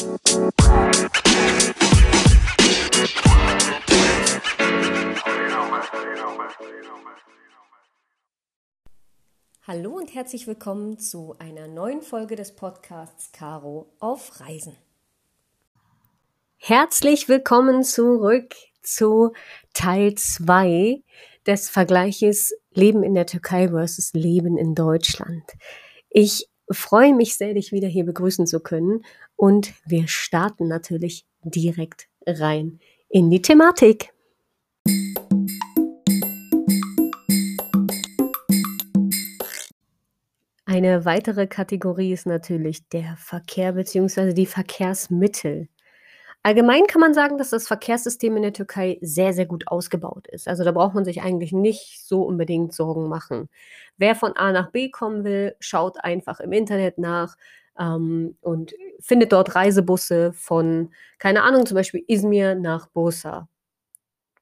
Hallo 0.00 0.16
und 9.98 10.14
herzlich 10.14 10.46
willkommen 10.46 10.98
zu 10.98 11.36
einer 11.38 11.68
neuen 11.68 12.00
Folge 12.00 12.34
des 12.34 12.56
Podcasts 12.56 13.30
Caro 13.32 13.92
auf 13.98 14.40
Reisen. 14.40 14.74
Herzlich 16.56 17.28
willkommen 17.28 17.84
zurück 17.84 18.54
zu 18.82 19.34
Teil 19.74 20.14
2 20.14 21.02
des 21.46 21.68
Vergleiches 21.68 22.54
Leben 22.70 23.02
in 23.02 23.12
der 23.12 23.26
Türkei 23.26 23.68
versus 23.68 24.14
Leben 24.14 24.56
in 24.56 24.74
Deutschland. 24.74 25.44
Ich 26.08 26.49
freue 26.70 27.14
mich 27.14 27.36
sehr, 27.36 27.54
dich 27.54 27.72
wieder 27.72 27.88
hier 27.88 28.04
begrüßen 28.04 28.46
zu 28.46 28.60
können 28.60 29.04
und 29.36 29.74
wir 29.86 30.08
starten 30.08 30.68
natürlich 30.68 31.24
direkt 31.42 32.08
rein 32.26 32.80
in 33.08 33.30
die 33.30 33.42
Thematik. 33.42 34.12
Eine 40.64 41.04
weitere 41.04 41.48
Kategorie 41.48 42.12
ist 42.12 42.26
natürlich 42.26 42.88
der 42.90 43.16
Verkehr 43.16 43.72
bzw. 43.72 44.32
die 44.32 44.46
Verkehrsmittel. 44.46 45.68
Allgemein 46.42 46.86
kann 46.86 47.02
man 47.02 47.12
sagen, 47.12 47.36
dass 47.36 47.50
das 47.50 47.66
Verkehrssystem 47.68 48.34
in 48.36 48.42
der 48.42 48.54
Türkei 48.54 48.98
sehr, 49.02 49.34
sehr 49.34 49.44
gut 49.44 49.68
ausgebaut 49.68 50.26
ist. 50.28 50.48
Also 50.48 50.64
da 50.64 50.72
braucht 50.72 50.94
man 50.94 51.04
sich 51.04 51.20
eigentlich 51.20 51.52
nicht 51.52 52.00
so 52.06 52.22
unbedingt 52.22 52.72
Sorgen 52.72 53.08
machen. 53.08 53.50
Wer 53.98 54.14
von 54.14 54.34
A 54.36 54.50
nach 54.50 54.70
B 54.70 54.90
kommen 54.90 55.24
will, 55.24 55.54
schaut 55.60 56.02
einfach 56.02 56.40
im 56.40 56.52
Internet 56.52 56.96
nach 56.96 57.36
ähm, 57.78 58.38
und 58.40 58.72
findet 59.00 59.32
dort 59.32 59.54
Reisebusse 59.54 60.32
von, 60.32 60.92
keine 61.18 61.42
Ahnung, 61.42 61.66
zum 61.66 61.74
Beispiel 61.74 62.04
Izmir 62.08 62.54
nach 62.54 62.86
Bursa 62.88 63.49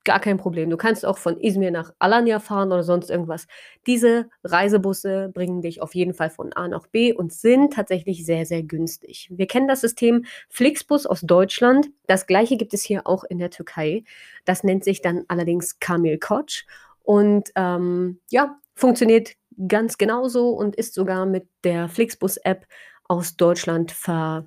gar 0.05 0.21
kein 0.21 0.39
Problem. 0.39 0.71
Du 0.71 0.77
kannst 0.77 1.05
auch 1.05 1.19
von 1.19 1.39
Izmir 1.39 1.71
nach 1.71 1.93
Alanya 1.99 2.41
fahren 2.41 2.73
oder 2.73 2.83
sonst 2.83 3.11
irgendwas. 3.11 3.47
Diese 3.87 4.29
Reisebusse 4.45 5.31
bringen 5.33 5.61
dich 5.61 5.83
auf 5.83 5.95
jeden 5.95 6.15
Fall 6.15 6.31
von 6.31 6.53
A 6.53 6.69
nach 6.69 6.87
B 6.87 7.13
und 7.13 7.33
sind 7.33 7.75
tatsächlich 7.75 8.25
sehr, 8.25 8.47
sehr 8.47 8.63
günstig. 8.63 9.29
Wir 9.31 9.47
kennen 9.47 9.69
das 9.69 9.83
System 9.83 10.25
Flixbus 10.49 11.07
aus 11.07 11.21
Deutschland. 11.23 11.91
Das 12.07 12.27
gleiche 12.27 12.57
gibt 12.57 12.75
es 12.75 12.83
hier 12.83 13.07
auch 13.07 13.25
in 13.25 13.39
der 13.39 13.51
Türkei. 13.51 14.05
Das 14.45 14.65
nennt 14.65 14.85
sich 14.85 15.03
dann 15.03 15.25
allerdings 15.29 15.79
Kamil 15.79 16.19
Koç 16.19 16.65
und 17.03 17.51
ähm, 17.55 18.21
ja, 18.31 18.59
funktioniert 18.75 19.31
ganz 19.67 19.99
genauso 19.99 20.51
und 20.51 20.77
ist 20.77 20.95
sogar 20.95 21.27
mit 21.27 21.49
der 21.65 21.89
Flixbus-App 21.89 22.67
aus 23.09 23.37
Deutschland 23.37 23.91
ver 23.91 24.47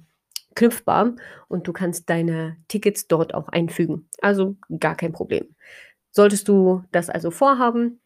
knüpfbar 0.56 1.16
und 1.48 1.68
du 1.68 1.74
kannst 1.74 2.10
deine 2.10 2.58
Tickets 2.68 3.08
dort 3.08 3.34
auch 3.34 3.48
einfügen. 3.50 4.08
Also 4.22 4.58
gar 4.80 4.96
kein 4.96 5.12
Problem. 5.12 5.56
Solltest 6.12 6.48
du 6.48 6.84
das 6.92 7.10
also 7.10 7.32
vorhaben, 7.32 8.02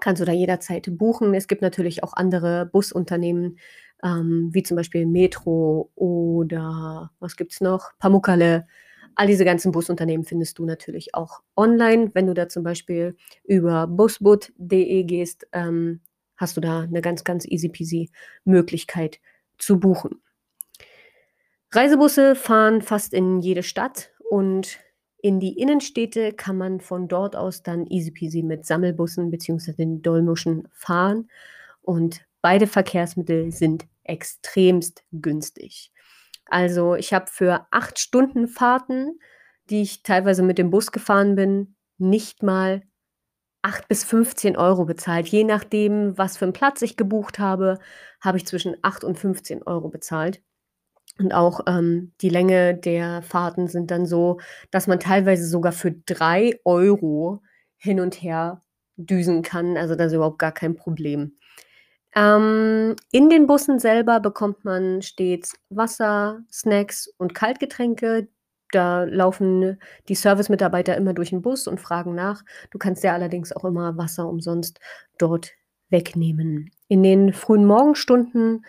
kannst 0.00 0.20
du 0.20 0.26
da 0.26 0.32
jederzeit 0.32 0.86
buchen. 0.98 1.34
Es 1.34 1.48
gibt 1.48 1.62
natürlich 1.62 2.02
auch 2.02 2.14
andere 2.14 2.66
Busunternehmen, 2.66 3.58
ähm, 4.02 4.50
wie 4.52 4.62
zum 4.62 4.76
Beispiel 4.76 5.06
Metro 5.06 5.90
oder 5.94 7.10
was 7.20 7.36
gibt 7.36 7.52
es 7.52 7.60
noch? 7.60 7.92
Pamukkale. 7.98 8.66
All 9.16 9.26
diese 9.26 9.44
ganzen 9.44 9.72
Busunternehmen 9.72 10.24
findest 10.24 10.58
du 10.58 10.64
natürlich 10.64 11.14
auch 11.14 11.42
online. 11.56 12.10
Wenn 12.14 12.26
du 12.26 12.34
da 12.34 12.48
zum 12.48 12.62
Beispiel 12.62 13.16
über 13.44 13.86
busboot.de 13.86 15.04
gehst, 15.04 15.46
ähm, 15.52 16.00
hast 16.36 16.56
du 16.56 16.60
da 16.60 16.80
eine 16.80 17.02
ganz, 17.02 17.24
ganz 17.24 17.44
easy 17.46 17.68
peasy 17.68 18.10
Möglichkeit 18.44 19.20
zu 19.58 19.78
buchen. 19.78 20.22
Reisebusse 21.72 22.34
fahren 22.34 22.82
fast 22.82 23.14
in 23.14 23.40
jede 23.40 23.62
Stadt 23.62 24.10
und 24.28 24.78
in 25.22 25.38
die 25.38 25.58
Innenstädte 25.58 26.32
kann 26.32 26.56
man 26.56 26.80
von 26.80 27.06
dort 27.06 27.36
aus 27.36 27.62
dann 27.62 27.86
easy 27.86 28.10
peasy 28.10 28.42
mit 28.42 28.66
Sammelbussen 28.66 29.30
bzw. 29.30 29.72
den 29.74 30.02
Dolmuschen 30.02 30.66
fahren. 30.72 31.28
Und 31.82 32.22
beide 32.42 32.66
Verkehrsmittel 32.66 33.52
sind 33.52 33.86
extremst 34.02 35.04
günstig. 35.12 35.92
Also 36.46 36.94
ich 36.96 37.12
habe 37.12 37.26
für 37.28 37.66
acht 37.70 37.98
Stunden 37.98 38.48
Fahrten, 38.48 39.20
die 39.68 39.82
ich 39.82 40.02
teilweise 40.02 40.42
mit 40.42 40.58
dem 40.58 40.70
Bus 40.70 40.90
gefahren 40.90 41.36
bin, 41.36 41.76
nicht 41.98 42.42
mal 42.42 42.82
8 43.62 43.88
bis 43.88 44.04
15 44.04 44.56
Euro 44.56 44.86
bezahlt. 44.86 45.28
Je 45.28 45.44
nachdem, 45.44 46.16
was 46.16 46.38
für 46.38 46.46
einen 46.46 46.54
Platz 46.54 46.82
ich 46.82 46.96
gebucht 46.96 47.38
habe, 47.38 47.78
habe 48.20 48.38
ich 48.38 48.46
zwischen 48.46 48.76
8 48.82 49.04
und 49.04 49.18
15 49.18 49.62
Euro 49.62 49.88
bezahlt. 49.90 50.42
Und 51.20 51.34
auch 51.34 51.60
ähm, 51.66 52.12
die 52.22 52.30
Länge 52.30 52.74
der 52.74 53.20
Fahrten 53.22 53.68
sind 53.68 53.90
dann 53.90 54.06
so, 54.06 54.40
dass 54.70 54.86
man 54.86 54.98
teilweise 54.98 55.46
sogar 55.46 55.72
für 55.72 55.92
drei 55.92 56.58
Euro 56.64 57.42
hin 57.76 58.00
und 58.00 58.14
her 58.22 58.62
düsen 58.96 59.42
kann. 59.42 59.76
Also 59.76 59.94
das 59.96 60.08
ist 60.08 60.14
überhaupt 60.14 60.38
gar 60.38 60.52
kein 60.52 60.76
Problem. 60.76 61.36
Ähm, 62.16 62.96
in 63.12 63.28
den 63.28 63.46
Bussen 63.46 63.78
selber 63.78 64.18
bekommt 64.20 64.64
man 64.64 65.02
stets 65.02 65.54
Wasser, 65.68 66.40
Snacks 66.50 67.06
und 67.18 67.34
Kaltgetränke. 67.34 68.28
Da 68.72 69.04
laufen 69.04 69.78
die 70.08 70.14
Servicemitarbeiter 70.14 70.96
immer 70.96 71.12
durch 71.12 71.30
den 71.30 71.42
Bus 71.42 71.66
und 71.66 71.80
fragen 71.80 72.14
nach. 72.14 72.42
Du 72.70 72.78
kannst 72.78 73.04
ja 73.04 73.12
allerdings 73.12 73.52
auch 73.52 73.64
immer 73.64 73.96
Wasser 73.98 74.26
umsonst 74.26 74.80
dort 75.18 75.52
wegnehmen. 75.90 76.70
In 76.88 77.02
den 77.02 77.34
frühen 77.34 77.66
Morgenstunden 77.66 78.64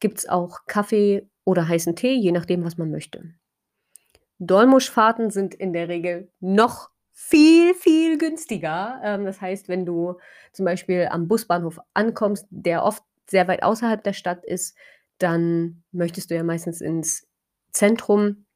gibt 0.00 0.18
es 0.18 0.28
auch 0.28 0.66
Kaffee 0.66 1.28
oder 1.44 1.68
heißen 1.68 1.96
Tee, 1.96 2.14
je 2.14 2.32
nachdem, 2.32 2.64
was 2.64 2.78
man 2.78 2.90
möchte. 2.90 3.34
Dolmuschfahrten 4.38 5.30
sind 5.30 5.54
in 5.54 5.72
der 5.72 5.88
Regel 5.88 6.30
noch 6.40 6.90
viel, 7.12 7.74
viel 7.74 8.18
günstiger. 8.18 9.00
Ähm, 9.04 9.24
das 9.24 9.40
heißt, 9.40 9.68
wenn 9.68 9.86
du 9.86 10.18
zum 10.52 10.64
Beispiel 10.64 11.08
am 11.10 11.28
Busbahnhof 11.28 11.78
ankommst, 11.94 12.46
der 12.50 12.84
oft 12.84 13.02
sehr 13.26 13.46
weit 13.48 13.62
außerhalb 13.62 14.02
der 14.02 14.12
Stadt 14.12 14.44
ist, 14.44 14.76
dann 15.18 15.84
möchtest 15.92 16.30
du 16.30 16.34
ja 16.34 16.42
meistens 16.42 16.80
ins 16.80 17.28
Zentrum. 17.70 18.46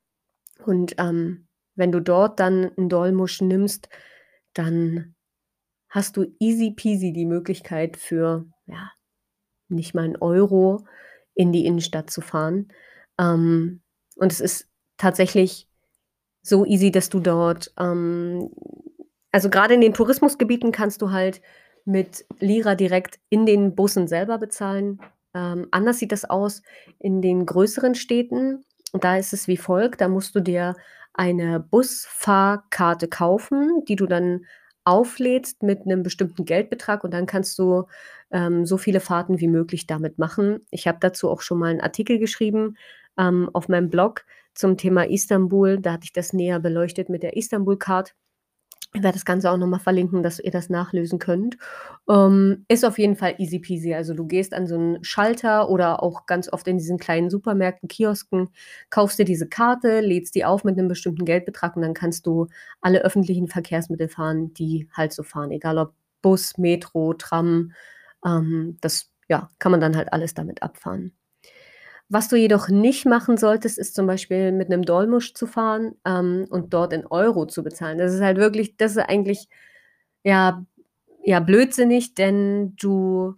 Und 0.64 0.94
ähm, 0.98 1.46
wenn 1.76 1.92
du 1.92 2.00
dort 2.00 2.40
dann 2.40 2.72
einen 2.76 2.88
Dolmusch 2.88 3.40
nimmst, 3.40 3.88
dann 4.54 5.14
hast 5.88 6.16
du 6.16 6.26
easy 6.40 6.72
peasy 6.72 7.12
die 7.12 7.26
Möglichkeit 7.26 7.96
für 7.96 8.46
ja, 8.66 8.90
nicht 9.68 9.94
mal 9.94 10.04
einen 10.04 10.16
Euro 10.16 10.86
in 11.36 11.52
die 11.52 11.66
Innenstadt 11.66 12.10
zu 12.10 12.20
fahren. 12.20 12.72
Ähm, 13.20 13.82
und 14.16 14.32
es 14.32 14.40
ist 14.40 14.68
tatsächlich 14.96 15.68
so 16.42 16.64
easy, 16.64 16.90
dass 16.90 17.08
du 17.08 17.20
dort, 17.20 17.72
ähm, 17.78 18.50
also 19.30 19.50
gerade 19.50 19.74
in 19.74 19.80
den 19.80 19.94
Tourismusgebieten 19.94 20.72
kannst 20.72 21.02
du 21.02 21.12
halt 21.12 21.40
mit 21.84 22.26
Lira 22.40 22.74
direkt 22.74 23.20
in 23.28 23.46
den 23.46 23.74
Bussen 23.76 24.08
selber 24.08 24.38
bezahlen. 24.38 25.00
Ähm, 25.34 25.68
anders 25.70 25.98
sieht 25.98 26.12
das 26.12 26.24
aus 26.24 26.62
in 26.98 27.20
den 27.20 27.46
größeren 27.46 27.94
Städten. 27.94 28.64
Da 28.92 29.16
ist 29.16 29.32
es 29.32 29.46
wie 29.46 29.58
folgt: 29.58 30.00
Da 30.00 30.08
musst 30.08 30.34
du 30.34 30.40
dir 30.40 30.74
eine 31.12 31.60
Busfahrkarte 31.60 33.08
kaufen, 33.08 33.84
die 33.86 33.96
du 33.96 34.06
dann 34.06 34.46
auflädst 34.84 35.62
mit 35.62 35.82
einem 35.82 36.02
bestimmten 36.02 36.44
Geldbetrag 36.44 37.02
und 37.04 37.12
dann 37.12 37.26
kannst 37.26 37.58
du 37.58 37.84
ähm, 38.30 38.66
so 38.66 38.76
viele 38.76 39.00
Fahrten 39.00 39.40
wie 39.40 39.48
möglich 39.48 39.86
damit 39.86 40.18
machen. 40.18 40.60
Ich 40.70 40.86
habe 40.86 40.98
dazu 41.00 41.30
auch 41.30 41.40
schon 41.42 41.58
mal 41.58 41.70
einen 41.70 41.80
Artikel 41.80 42.18
geschrieben 42.18 42.76
ähm, 43.18 43.50
auf 43.52 43.68
meinem 43.68 43.90
Blog 43.90 44.24
zum 44.54 44.76
Thema 44.76 45.08
Istanbul. 45.08 45.78
Da 45.80 45.92
hatte 45.92 46.04
ich 46.04 46.12
das 46.12 46.32
näher 46.32 46.60
beleuchtet 46.60 47.08
mit 47.08 47.22
der 47.22 47.36
Istanbul-Card. 47.36 48.14
Ich 48.94 49.02
werde 49.02 49.16
das 49.16 49.26
Ganze 49.26 49.50
auch 49.50 49.58
nochmal 49.58 49.80
verlinken, 49.80 50.22
dass 50.22 50.38
ihr 50.38 50.50
das 50.50 50.70
nachlösen 50.70 51.18
könnt. 51.18 51.58
Ähm, 52.08 52.64
ist 52.68 52.84
auf 52.84 52.98
jeden 52.98 53.16
Fall 53.16 53.34
easy 53.38 53.58
peasy. 53.58 53.92
Also 53.94 54.14
du 54.14 54.26
gehst 54.26 54.54
an 54.54 54.66
so 54.66 54.76
einen 54.76 55.04
Schalter 55.04 55.68
oder 55.68 56.02
auch 56.02 56.24
ganz 56.24 56.50
oft 56.50 56.66
in 56.66 56.78
diesen 56.78 56.96
kleinen 56.98 57.28
Supermärkten, 57.28 57.88
Kiosken, 57.88 58.48
kaufst 58.88 59.18
dir 59.18 59.26
diese 59.26 59.48
Karte, 59.48 60.00
lädst 60.00 60.34
die 60.34 60.46
auf 60.46 60.64
mit 60.64 60.78
einem 60.78 60.88
bestimmten 60.88 61.26
Geldbetrag 61.26 61.76
und 61.76 61.82
dann 61.82 61.94
kannst 61.94 62.26
du 62.26 62.46
alle 62.80 63.02
öffentlichen 63.02 63.48
Verkehrsmittel 63.48 64.08
fahren, 64.08 64.54
die 64.54 64.88
halt 64.92 65.12
so 65.12 65.22
fahren. 65.22 65.50
Egal 65.50 65.76
ob 65.78 65.92
Bus, 66.22 66.56
Metro, 66.56 67.12
Tram. 67.14 67.72
Ähm, 68.26 68.78
das 68.80 69.12
ja, 69.28 69.50
kann 69.58 69.72
man 69.72 69.80
dann 69.80 69.96
halt 69.96 70.12
alles 70.12 70.34
damit 70.34 70.62
abfahren. 70.62 71.12
Was 72.08 72.28
du 72.28 72.36
jedoch 72.36 72.68
nicht 72.68 73.06
machen 73.06 73.36
solltest, 73.36 73.78
ist 73.78 73.94
zum 73.94 74.06
Beispiel 74.06 74.52
mit 74.52 74.68
einem 74.72 74.84
Dolmusch 74.84 75.34
zu 75.34 75.46
fahren, 75.46 75.94
ähm, 76.04 76.46
und 76.50 76.74
dort 76.74 76.92
in 76.92 77.06
Euro 77.06 77.46
zu 77.46 77.62
bezahlen. 77.64 77.98
Das 77.98 78.14
ist 78.14 78.20
halt 78.20 78.38
wirklich 78.38 78.76
das 78.76 78.92
ist 78.92 78.98
eigentlich, 78.98 79.48
ja 80.24 80.64
ja, 81.26 81.40
blödsinnig, 81.40 82.14
denn 82.14 82.76
du 82.76 83.34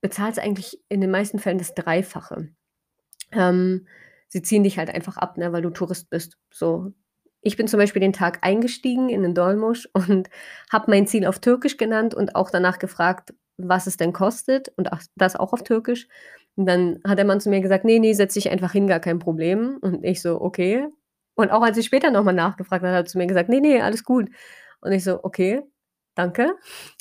bezahlst 0.00 0.38
eigentlich 0.38 0.80
in 0.88 1.02
den 1.02 1.10
meisten 1.10 1.38
Fällen 1.38 1.58
das 1.58 1.74
Dreifache. 1.74 2.48
Ähm, 3.32 3.86
sie 4.28 4.42
ziehen 4.42 4.64
dich 4.64 4.78
halt 4.78 4.90
einfach 4.90 5.18
ab, 5.18 5.36
ne, 5.38 5.52
weil 5.52 5.62
du 5.62 5.70
Tourist 5.70 6.10
bist, 6.10 6.38
so. 6.50 6.92
Ich 7.42 7.56
bin 7.56 7.68
zum 7.68 7.78
Beispiel 7.78 8.00
den 8.00 8.14
Tag 8.14 8.38
eingestiegen 8.42 9.10
in 9.10 9.22
den 9.22 9.34
Dolmusch 9.34 9.88
und 9.92 10.30
habe 10.72 10.90
mein 10.90 11.06
Ziel 11.06 11.26
auf 11.26 11.40
Türkisch 11.40 11.76
genannt 11.76 12.14
und 12.14 12.34
auch 12.34 12.50
danach 12.50 12.78
gefragt 12.78 13.34
was 13.68 13.86
es 13.86 13.96
denn 13.96 14.12
kostet 14.12 14.70
und 14.76 14.88
das 15.16 15.36
auch 15.36 15.52
auf 15.52 15.62
Türkisch. 15.64 16.08
Und 16.56 16.66
dann 16.66 17.00
hat 17.06 17.18
der 17.18 17.24
Mann 17.26 17.40
zu 17.40 17.50
mir 17.50 17.60
gesagt: 17.60 17.84
„Ne, 17.84 17.98
ne, 18.00 18.14
setz 18.14 18.34
dich 18.34 18.50
einfach 18.50 18.72
hin, 18.72 18.86
gar 18.88 19.00
kein 19.00 19.18
Problem.“ 19.18 19.78
Und 19.82 20.04
ich 20.04 20.22
so: 20.22 20.40
„Okay.“ 20.40 20.86
Und 21.36 21.50
auch 21.50 21.62
als 21.62 21.78
ich 21.78 21.86
später 21.86 22.10
noch 22.10 22.24
mal 22.24 22.32
nachgefragt 22.34 22.82
habe, 22.84 22.94
hat 22.96 23.04
er 23.04 23.06
zu 23.06 23.18
mir 23.18 23.26
gesagt: 23.26 23.48
„Ne, 23.48 23.60
ne, 23.60 23.82
alles 23.82 24.04
gut.“ 24.04 24.28
Und 24.82 24.92
ich 24.92 25.04
so: 25.04 25.20
„Okay, 25.24 25.62
danke.“ 26.14 26.56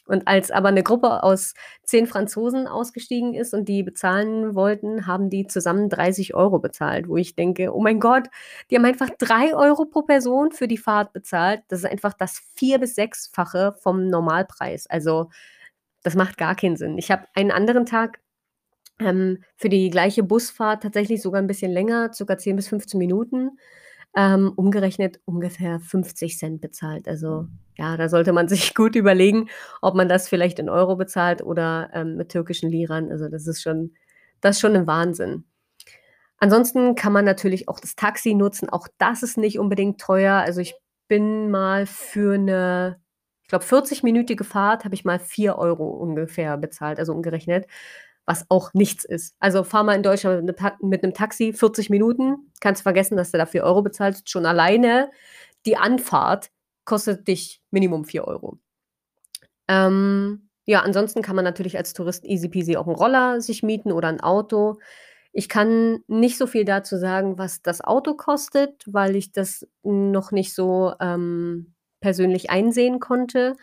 Und 0.08 0.28
als 0.28 0.52
aber 0.52 0.72
'ne 0.72 0.84
Gruppe 0.84 1.24
aus 1.24 1.54
10 1.84 2.08
Franzosen 2.08 2.68
ausgestiegen 2.68 3.34
ist 3.34 3.54
und 3.54 3.68
die 3.70 3.84
bezahlen 3.84 4.56
wollten, 4.56 5.08
haben 5.08 5.30
die 5.30 5.48
zusammen 5.48 5.90
30 5.90 6.36
€ 6.36 6.60
bezahlt, 6.60 7.08
wo 7.10 7.18
ich 7.18 7.36
denke: 7.36 7.74
„Oh 7.76 7.82
mein 7.82 8.00
Gott, 8.00 8.28
die 8.72 8.76
haben 8.78 8.86
einfach 8.86 9.10
3 9.20 9.56
€ 9.56 9.86
pro 9.86 10.02
Person 10.04 10.52
für 10.54 10.68
die 10.68 10.78
Fahrt 10.78 11.14
bezahlt.“ 11.14 11.62
Das 11.70 11.80
ist 11.80 11.86
einfach 11.92 12.14
das 12.14 12.42
vier 12.56 12.80
bis 12.80 12.96
sechsfache 12.96 13.74
vom 13.82 14.08
Normalpreis. 14.08 14.88
Also, 14.90 15.30
das 16.04 16.16
macht 16.16 16.38
gar 16.38 16.56
keinen 16.56 16.78
Sinn. 16.78 16.98
Ich 16.98 17.12
habe 17.12 17.26
einen 17.36 17.52
anderen 17.52 17.86
Tag, 17.86 18.20
ähm, 19.00 19.44
für 19.58 19.70
die 19.70 19.90
gleiche 19.92 20.24
Busfahrt 20.24 20.84
tatsächlich 20.84 21.22
sogar 21.22 21.42
'n 21.42 21.48
bisschen 21.48 21.72
länger, 21.72 22.14
circa 22.14 22.38
10 22.38 22.56
bis 22.58 22.68
15 22.70 23.00
Minuten, 23.00 23.52
ähm, 24.18 24.54
umgerechnet 24.56 25.22
ungefähr 25.26 25.80
50 25.82 26.62
bezahlt. 26.62 27.08
Also, 27.10 27.48
ja, 27.78 27.98
da 27.98 28.10
sollte 28.10 28.34
man 28.34 28.48
sich 28.50 28.76
gut 28.76 28.96
überlegen, 28.98 29.50
ob 29.82 29.96
man 29.96 30.10
das 30.10 30.30
vielleicht 30.30 30.60
in 30.60 30.70
Euro 30.70 30.96
bezahlt 30.98 31.44
oder, 31.44 31.90
ähm, 31.94 32.18
mit 32.18 32.30
türkischen 32.32 32.70
Liran. 32.72 33.12
Also, 33.12 33.30
das 33.30 33.48
ist 33.48 33.62
schon 33.64 33.94
das 34.42 34.58
ist 34.58 34.62
schon 34.62 34.76
'n 34.76 34.88
Wahnsinn. 34.88 35.46
Ansonsten 36.40 36.96
kann 36.96 37.14
man 37.14 37.26
natürlich 37.26 37.70
auch 37.70 37.80
das 37.82 37.96
Taxi 37.98 38.34
nutzen. 38.36 38.70
Auch 38.70 38.88
das 39.00 39.24
ist 39.24 39.38
nicht 39.40 39.60
unbedingt 39.60 40.02
teuer. 40.02 40.36
Also, 40.38 40.62
ich 40.62 40.76
bin 41.10 41.52
mal 41.52 41.86
für 41.88 42.38
'ne, 42.40 43.01
ich 43.01 43.01
glaube, 43.52 43.66
40-minütige 43.66 44.46
Fahrt 44.46 44.86
habe 44.86 44.96
ich 44.96 45.06
mal 45.06 45.20
4 45.20 45.60
€ 45.60 45.88
ungefähr 45.92 46.58
bezahlt, 46.58 47.00
also 47.00 47.14
umgerechnet, 47.14 47.68
was 48.28 48.46
auch 48.50 48.74
nichts 48.76 49.06
ist. 49.06 49.36
Also, 49.42 49.64
fahr 49.66 49.84
mal 49.86 49.96
in 49.96 50.04
Deutschland 50.04 50.46
mit 50.46 50.60
mit 50.82 51.04
'nem 51.04 51.14
Taxi 51.16 51.54
40 51.54 51.90
Minuten, 51.92 52.52
kannst 52.62 52.84
vergessen, 52.84 53.18
dass 53.18 53.32
du 53.32 53.40
da 53.40 53.48
4 53.48 53.66
€ 53.68 53.84
bezahlst. 53.84 54.30
Schon 54.32 54.48
alleine 54.48 55.12
die 55.68 55.78
Anfahrt 55.78 56.52
kostet 56.86 57.28
dich 57.30 57.62
Minimum 57.72 58.06
4 58.06 58.28
€. 58.28 58.60
Ähm, 59.70 60.50
ja, 60.66 60.82
ansonsten 60.82 61.22
kann 61.22 61.36
man 61.36 61.46
natürlich 61.46 61.78
als 61.78 61.94
Tourist 61.94 62.26
easy 62.26 62.50
peasy 62.50 62.78
auch 62.78 62.88
'n 62.88 62.96
Roller 62.96 63.42
sich 63.42 63.64
mieten 63.64 63.92
oder 63.92 64.10
'n 64.10 64.22
Auto. 64.22 64.80
Ich 65.34 65.50
kann 65.50 66.02
nicht 66.08 66.38
so 66.38 66.48
viel 66.48 66.66
dazu 66.66 66.98
sagen, 66.98 67.38
was 67.38 67.62
das 67.62 67.82
Auto 67.82 68.16
kostet, 68.16 68.84
weil 68.88 69.16
ich 69.16 69.32
das 69.34 69.68
noch 69.84 70.32
nicht 70.32 70.54
so, 70.56 70.94
ähm, 71.02 71.74
persönlich 72.02 72.50
einsehen 72.52 73.00
konnte. 73.00 73.56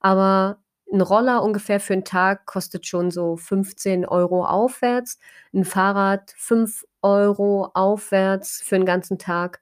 Aber 0.00 0.58
'n 0.92 1.00
Roller 1.02 1.42
ungefähr 1.42 1.80
für 1.80 1.94
'n 1.94 2.04
Tag 2.04 2.46
kostet 2.46 2.86
schon 2.86 3.10
so 3.10 3.36
15 3.36 4.06
€ 4.06 4.44
aufwärts, 4.46 5.18
'n 5.54 5.64
Fahrrad 5.64 6.32
5 6.36 6.84
€ 7.02 7.70
aufwärts 7.74 8.62
für 8.64 8.76
'n 8.76 8.86
ganzen 8.86 9.18
Tag. 9.18 9.60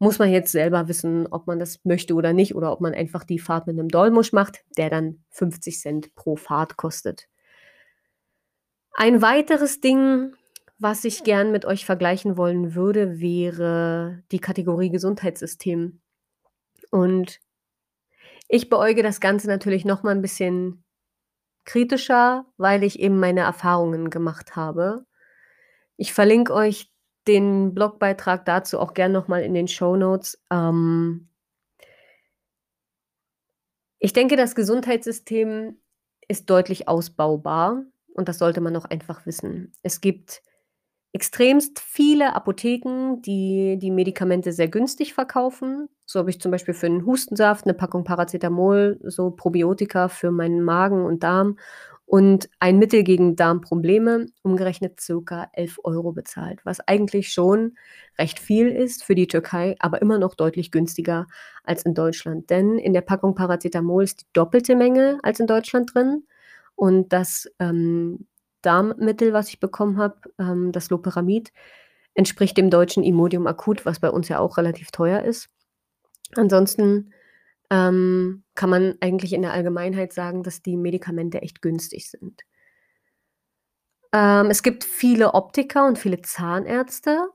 Muss 0.00 0.18
man 0.18 0.30
jetzt 0.30 0.52
selber 0.52 0.88
wissen, 0.88 1.26
ob 1.28 1.46
man 1.46 1.58
das 1.60 1.80
möchte 1.84 2.14
oder 2.14 2.32
nicht 2.34 2.54
oder 2.56 2.72
ob 2.72 2.80
man 2.82 2.94
einfach 2.94 3.24
die 3.24 3.38
Fahrt 3.40 3.66
mit 3.68 3.76
'nem 3.76 3.88
Dolmusch 3.88 4.32
macht, 4.32 4.64
der 4.78 4.90
dann 4.90 5.22
50 5.30 6.14
pro 6.16 6.36
Fahrt 6.36 6.76
kostet. 6.78 7.26
Ein 8.94 9.20
weiteres 9.22 9.80
Ding, 9.80 10.32
was 10.78 11.04
ich 11.04 11.24
gern 11.24 11.52
mit 11.52 11.64
euch 11.64 11.84
vergleichen 11.84 12.36
wollen 12.36 12.74
würde, 12.74 13.20
wäre 13.20 14.22
die 14.32 14.38
Kategorie 14.38 14.90
Gesundheitssystem. 14.90 16.00
Und 16.90 17.40
ich 18.48 18.68
beäuge 18.70 19.02
das 19.02 19.20
Ganze 19.20 19.48
natürlich 19.48 19.84
noch 19.84 20.02
mal 20.02 20.12
'n 20.16 20.22
bisschen 20.22 20.84
kritischer, 21.66 22.46
weil 22.58 22.84
ich 22.84 23.00
eben 23.00 23.20
meine 23.20 23.40
Erfahrungen 23.42 24.10
gemacht 24.10 24.56
habe. 24.56 25.06
Ich 25.98 26.12
verlinke 26.14 26.54
euch 26.54 26.92
den 27.28 27.74
Blogbeitrag 27.74 28.44
dazu 28.46 28.80
auch 28.80 28.94
gern 28.94 29.12
noch 29.12 29.28
mal 29.28 29.42
in 29.44 29.54
den 29.54 29.68
Shownotes. 29.68 30.42
Ähm 30.52 31.28
ich 34.02 34.12
denke, 34.12 34.36
das 34.36 34.54
Gesundheitssystem 34.54 35.76
ist 36.28 36.50
deutlich 36.50 36.88
ausbaubar 36.88 37.82
und 38.14 38.28
das 38.28 38.38
sollte 38.38 38.60
man 38.60 38.76
auch 38.76 38.84
einfach 38.84 39.26
wissen. 39.26 39.72
Es 39.82 40.00
gibt 40.00 40.42
extremst 41.12 41.80
viele 41.80 42.34
Apotheken, 42.36 43.20
die 43.22 43.78
die 43.80 43.90
Medikamente 43.90 44.52
sehr 44.52 44.68
günstig 44.68 45.14
verkaufen. 45.14 45.88
So 46.06 46.18
habe 46.20 46.30
ich 46.30 46.40
zum 46.40 46.50
Beispiel 46.52 46.74
für 46.74 46.86
'n 46.86 47.06
Hustensaft 47.06 47.66
'ne 47.66 47.74
Packung 47.74 48.04
Paracetamol, 48.04 49.00
so 49.04 49.30
Probiotika 49.30 50.08
für 50.08 50.30
meinen 50.30 50.62
Magen 50.62 51.04
und 51.04 51.22
Darm 51.22 51.56
und 52.06 52.48
ein 52.60 52.78
Mittel 52.78 53.02
gegen 53.02 53.34
Darmprobleme, 53.36 54.26
umgerechnet 54.42 55.00
circa 55.00 55.48
11 55.54 55.78
€ 55.84 56.12
bezahlt, 56.12 56.60
was 56.64 56.80
eigentlich 56.86 57.32
schon 57.32 57.76
recht 58.18 58.38
viel 58.38 58.68
ist 58.68 59.02
für 59.04 59.14
die 59.16 59.26
Türkei, 59.26 59.74
aber 59.80 60.02
immer 60.02 60.18
noch 60.18 60.34
deutlich 60.36 60.70
günstiger 60.70 61.26
als 61.64 61.82
in 61.84 61.94
Deutschland. 61.94 62.50
Denn 62.50 62.78
in 62.78 62.92
der 62.92 63.00
Packung 63.00 63.34
Paracetamol 63.34 64.04
ist 64.04 64.20
die 64.22 64.26
doppelte 64.34 64.76
Menge 64.76 65.18
als 65.22 65.40
in 65.40 65.46
Deutschland 65.48 65.94
drin 65.94 66.24
und 66.76 67.12
das, 67.12 67.48
ähm, 67.58 68.26
Darmmittel, 68.66 69.32
was 69.32 69.48
ich 69.48 69.60
bekommen 69.60 69.98
habe, 69.98 70.16
ähm, 70.38 70.72
das 70.72 70.90
Loperamid, 70.90 71.52
entspricht 72.14 72.56
dem 72.56 72.70
deutschen 72.70 73.04
Imodium 73.04 73.46
Akut, 73.46 73.86
was 73.86 74.00
bei 74.00 74.10
uns 74.10 74.28
ja 74.28 74.38
auch 74.40 74.56
relativ 74.56 74.90
teuer 74.90 75.22
ist. 75.22 75.48
Ansonsten, 76.34 77.12
ähm, 77.70 78.44
kann 78.54 78.70
man 78.70 78.94
eigentlich 79.00 79.32
in 79.32 79.42
der 79.42 79.52
Allgemeinheit 79.52 80.12
sagen, 80.12 80.42
dass 80.42 80.62
die 80.62 80.76
Medikamente 80.76 81.42
echt 81.42 81.62
günstig 81.62 82.10
sind. 82.10 82.42
Ähm, 84.12 84.50
es 84.50 84.62
gibt 84.62 84.84
viele 84.84 85.34
Optiker 85.34 85.86
und 85.86 85.98
viele 85.98 86.22
Zahnärzte. 86.22 87.28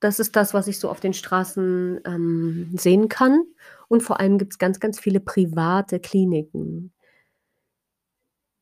Das 0.00 0.18
ist 0.18 0.36
das, 0.36 0.54
was 0.54 0.68
ich 0.68 0.78
so 0.78 0.88
auf 0.90 1.00
den 1.00 1.12
Straßen, 1.12 2.00
ähm, 2.06 2.70
sehen 2.76 3.08
kann. 3.08 3.44
Und 3.88 4.02
vor 4.02 4.20
allem 4.20 4.38
gibt's 4.38 4.58
ganz, 4.58 4.80
ganz 4.80 5.00
viele 5.00 5.20
private 5.20 6.00
Kliniken. 6.00 6.92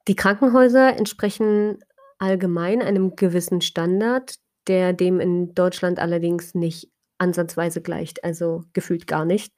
Die 0.08 0.16
Krankenhäuser 0.16 0.96
entsprechen 0.96 1.78
allgemein 2.18 2.82
einem 2.82 3.16
gewissen 3.16 3.60
Standard, 3.60 4.36
der 4.68 4.92
dem 4.92 5.20
in 5.20 5.54
Deutschland 5.54 5.98
allerdings 6.00 6.54
nicht 6.54 6.90
ansatzweise 7.18 7.82
gleicht, 7.82 8.24
also 8.24 8.64
gefühlt 8.74 9.06
gar 9.06 9.24
nicht. 9.24 9.54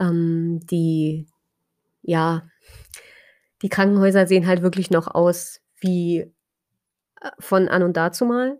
Ähm, 0.00 0.60
die 0.70 1.26
ja, 2.02 2.44
die 3.62 3.68
Krankenhäuser 3.70 4.26
sehen 4.26 4.46
halt 4.46 4.62
wirklich 4.62 4.90
noch 4.90 5.08
aus 5.14 5.60
wie, 5.80 6.20
äh, 6.20 7.30
von 7.40 7.68
an 7.68 7.82
und 7.84 7.96
dazumal. 7.96 8.58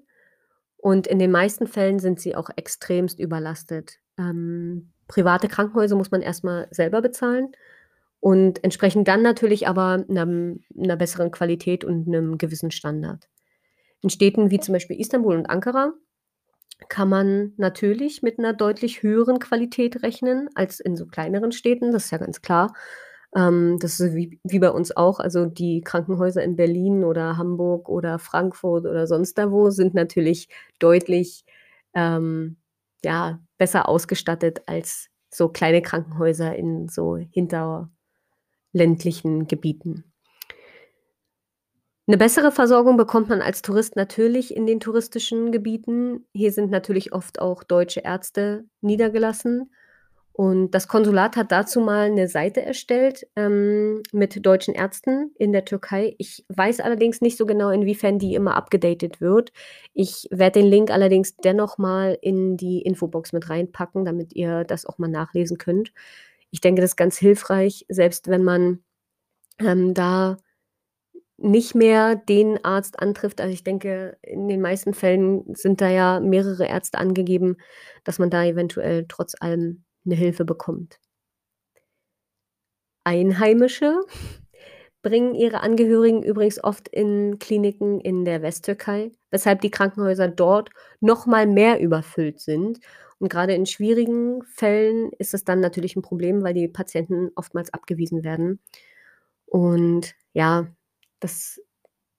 Und 0.78 1.06
in 1.08 1.18
den 1.20 1.32
meisten 1.32 1.66
Fällen 1.68 1.98
sind 2.00 2.20
sie 2.20 2.36
auch 2.36 2.50
extremst 2.56 3.20
überlastet. 3.20 3.98
Ähm, 4.18 4.92
private 5.08 5.48
Krankenhäuser 5.48 5.96
muss 5.96 6.10
man 6.12 6.22
erst 6.22 6.44
mal 6.44 6.68
selber 6.72 7.02
bezahlen 7.02 7.52
und 8.20 8.64
entsprechend 8.64 9.08
dann 9.08 9.22
natürlich 9.22 9.68
aber 9.68 10.04
'nem 10.08 10.60
'ner 10.74 10.96
besseren 10.96 11.30
Qualität 11.32 11.84
und 11.84 12.08
'nem 12.08 12.38
gewissen 12.38 12.70
Standard. 12.72 13.28
In 14.04 14.10
Städten 14.10 14.50
wie 14.50 14.60
zum 14.60 14.74
Beispiel 14.74 15.00
Istanbul 15.00 15.34
und 15.34 15.46
Ankara 15.46 15.94
kann 16.88 17.08
man 17.08 17.52
natürlich 17.58 18.22
mit 18.22 18.38
'ner 18.38 18.52
deutlich 18.54 19.02
höheren 19.02 19.38
Qualität 19.40 20.02
rechnen 20.02 20.48
als 20.54 20.78
in 20.80 20.96
so 20.96 21.06
kleineren 21.06 21.50
Städten, 21.52 21.90
das 21.92 22.04
ist 22.06 22.10
ja 22.12 22.18
ganz 22.18 22.40
klar. 22.42 22.74
Ähm, 23.36 23.78
das 23.80 23.98
ist 24.00 24.14
wie 24.14 24.40
wie 24.44 24.58
bei 24.60 24.70
uns 24.70 24.96
auch. 24.96 25.18
Also, 25.20 25.46
die 25.46 25.80
Krankenhäuser 25.82 26.42
in 26.44 26.54
Berlin 26.56 27.02
oder 27.04 27.36
Hamburg 27.38 27.88
oder 27.88 28.18
Frankfurt 28.20 28.86
oder 28.86 29.06
sonst 29.08 29.36
da 29.38 29.50
wo 29.52 29.70
sind 29.70 29.94
natürlich 29.94 30.48
deutlich, 30.80 31.44
ähm, 31.94 32.58
ja, 33.04 33.40
besser 33.58 33.88
ausgestattet 33.88 34.62
als 34.66 35.08
so 35.30 35.48
kleine 35.50 35.82
Krankenhäuser 35.82 36.54
in 36.56 36.88
so 36.88 37.16
hinterländlichen 37.16 37.90
Gebieten. 39.48 40.04
'Ne 42.08 42.18
bessere 42.18 42.52
Versorgung 42.52 42.98
bekommt 42.98 43.30
man 43.30 43.40
als 43.40 43.62
Tourist 43.62 43.96
natürlich 43.96 44.54
in 44.54 44.66
den 44.66 44.78
touristischen 44.78 45.52
Gebieten. 45.52 46.26
Hier 46.34 46.52
sind 46.52 46.70
natürlich 46.70 47.14
oft 47.14 47.40
auch 47.40 47.62
deutsche 47.64 48.00
Ärzte 48.00 48.64
niedergelassen. 48.82 49.70
Und 50.34 50.72
das 50.72 50.88
Konsulat 50.88 51.36
hat 51.36 51.50
dazu 51.52 51.80
mal 51.80 52.10
'ne 52.10 52.28
Seite 52.28 52.60
erstellt, 52.62 53.26
ähm, 53.36 54.02
mit 54.12 54.44
deutschen 54.44 54.74
Ärzten 54.74 55.30
in 55.38 55.52
der 55.52 55.64
Türkei. 55.64 56.14
Ich 56.18 56.44
weiß 56.48 56.80
allerdings 56.80 57.20
nicht 57.22 57.38
so 57.38 57.46
genau, 57.46 57.70
inwiefern 57.70 58.18
die 58.18 58.34
immer 58.34 58.56
abgedatet 58.56 59.20
wird. 59.22 59.52
Ich 59.94 60.28
werde 60.30 60.60
den 60.60 60.68
Link 60.70 60.90
allerdings 60.90 61.36
dennoch 61.36 61.78
mal 61.78 62.18
in 62.20 62.56
die 62.58 62.82
Infobox 62.82 63.32
mit 63.32 63.48
reinpacken, 63.48 64.04
damit 64.04 64.34
ihr 64.34 64.64
das 64.64 64.84
auch 64.86 64.98
mal 64.98 65.08
nachlesen 65.08 65.56
könnt. 65.58 65.92
Ich 66.50 66.60
denke, 66.60 66.82
das 66.82 66.92
ist 66.92 66.96
ganz 66.96 67.16
hilfreich, 67.18 67.86
selbst 67.88 68.28
wenn 68.28 68.44
man, 68.44 68.80
ähm, 69.60 69.94
da 69.94 70.38
nicht 71.38 71.74
mehr 71.74 72.16
den 72.16 72.64
Arzt 72.64 73.00
antrifft. 73.00 73.40
Also, 73.40 73.52
ich 73.54 73.64
denke, 73.64 74.16
in 74.22 74.48
den 74.48 74.60
meisten 74.60 74.94
Fällen 74.94 75.44
sind 75.54 75.80
da 75.80 75.88
ja 75.90 76.20
mehrere 76.20 76.66
Ärzte 76.66 76.98
angegeben, 76.98 77.56
dass 78.04 78.18
man 78.18 78.30
da 78.30 78.44
eventuell 78.44 79.06
trotz 79.08 79.34
allem 79.40 79.84
'ne 80.04 80.14
Hilfe 80.16 80.44
bekommt. 80.44 80.98
Einheimische 83.06 84.00
bringen 85.02 85.34
ihre 85.34 85.60
Angehörigen 85.60 86.22
übrigens 86.22 86.62
oft 86.64 86.88
in 86.88 87.38
Kliniken 87.38 88.00
in 88.00 88.24
der 88.24 88.42
Westtürkei, 88.42 89.12
weshalb 89.30 89.60
die 89.60 89.70
Krankenhäuser 89.70 90.28
dort 90.28 90.70
noch 91.00 91.26
mal 91.26 91.46
mehr 91.46 91.80
überfüllt 91.80 92.40
sind. 92.40 92.80
Und 93.18 93.30
gerade 93.30 93.54
in 93.54 93.66
schwierigen 93.66 94.42
Fällen 94.44 95.10
ist 95.18 95.34
es 95.34 95.44
dann 95.44 95.60
natürlich 95.60 95.96
ein 95.96 96.02
Problem, 96.02 96.42
weil 96.42 96.54
die 96.54 96.68
Patienten 96.68 97.30
oftmals 97.36 97.72
abgewiesen 97.74 98.24
werden. 98.24 98.60
Und 99.46 100.14
ja, 100.34 100.68
das 101.24 101.60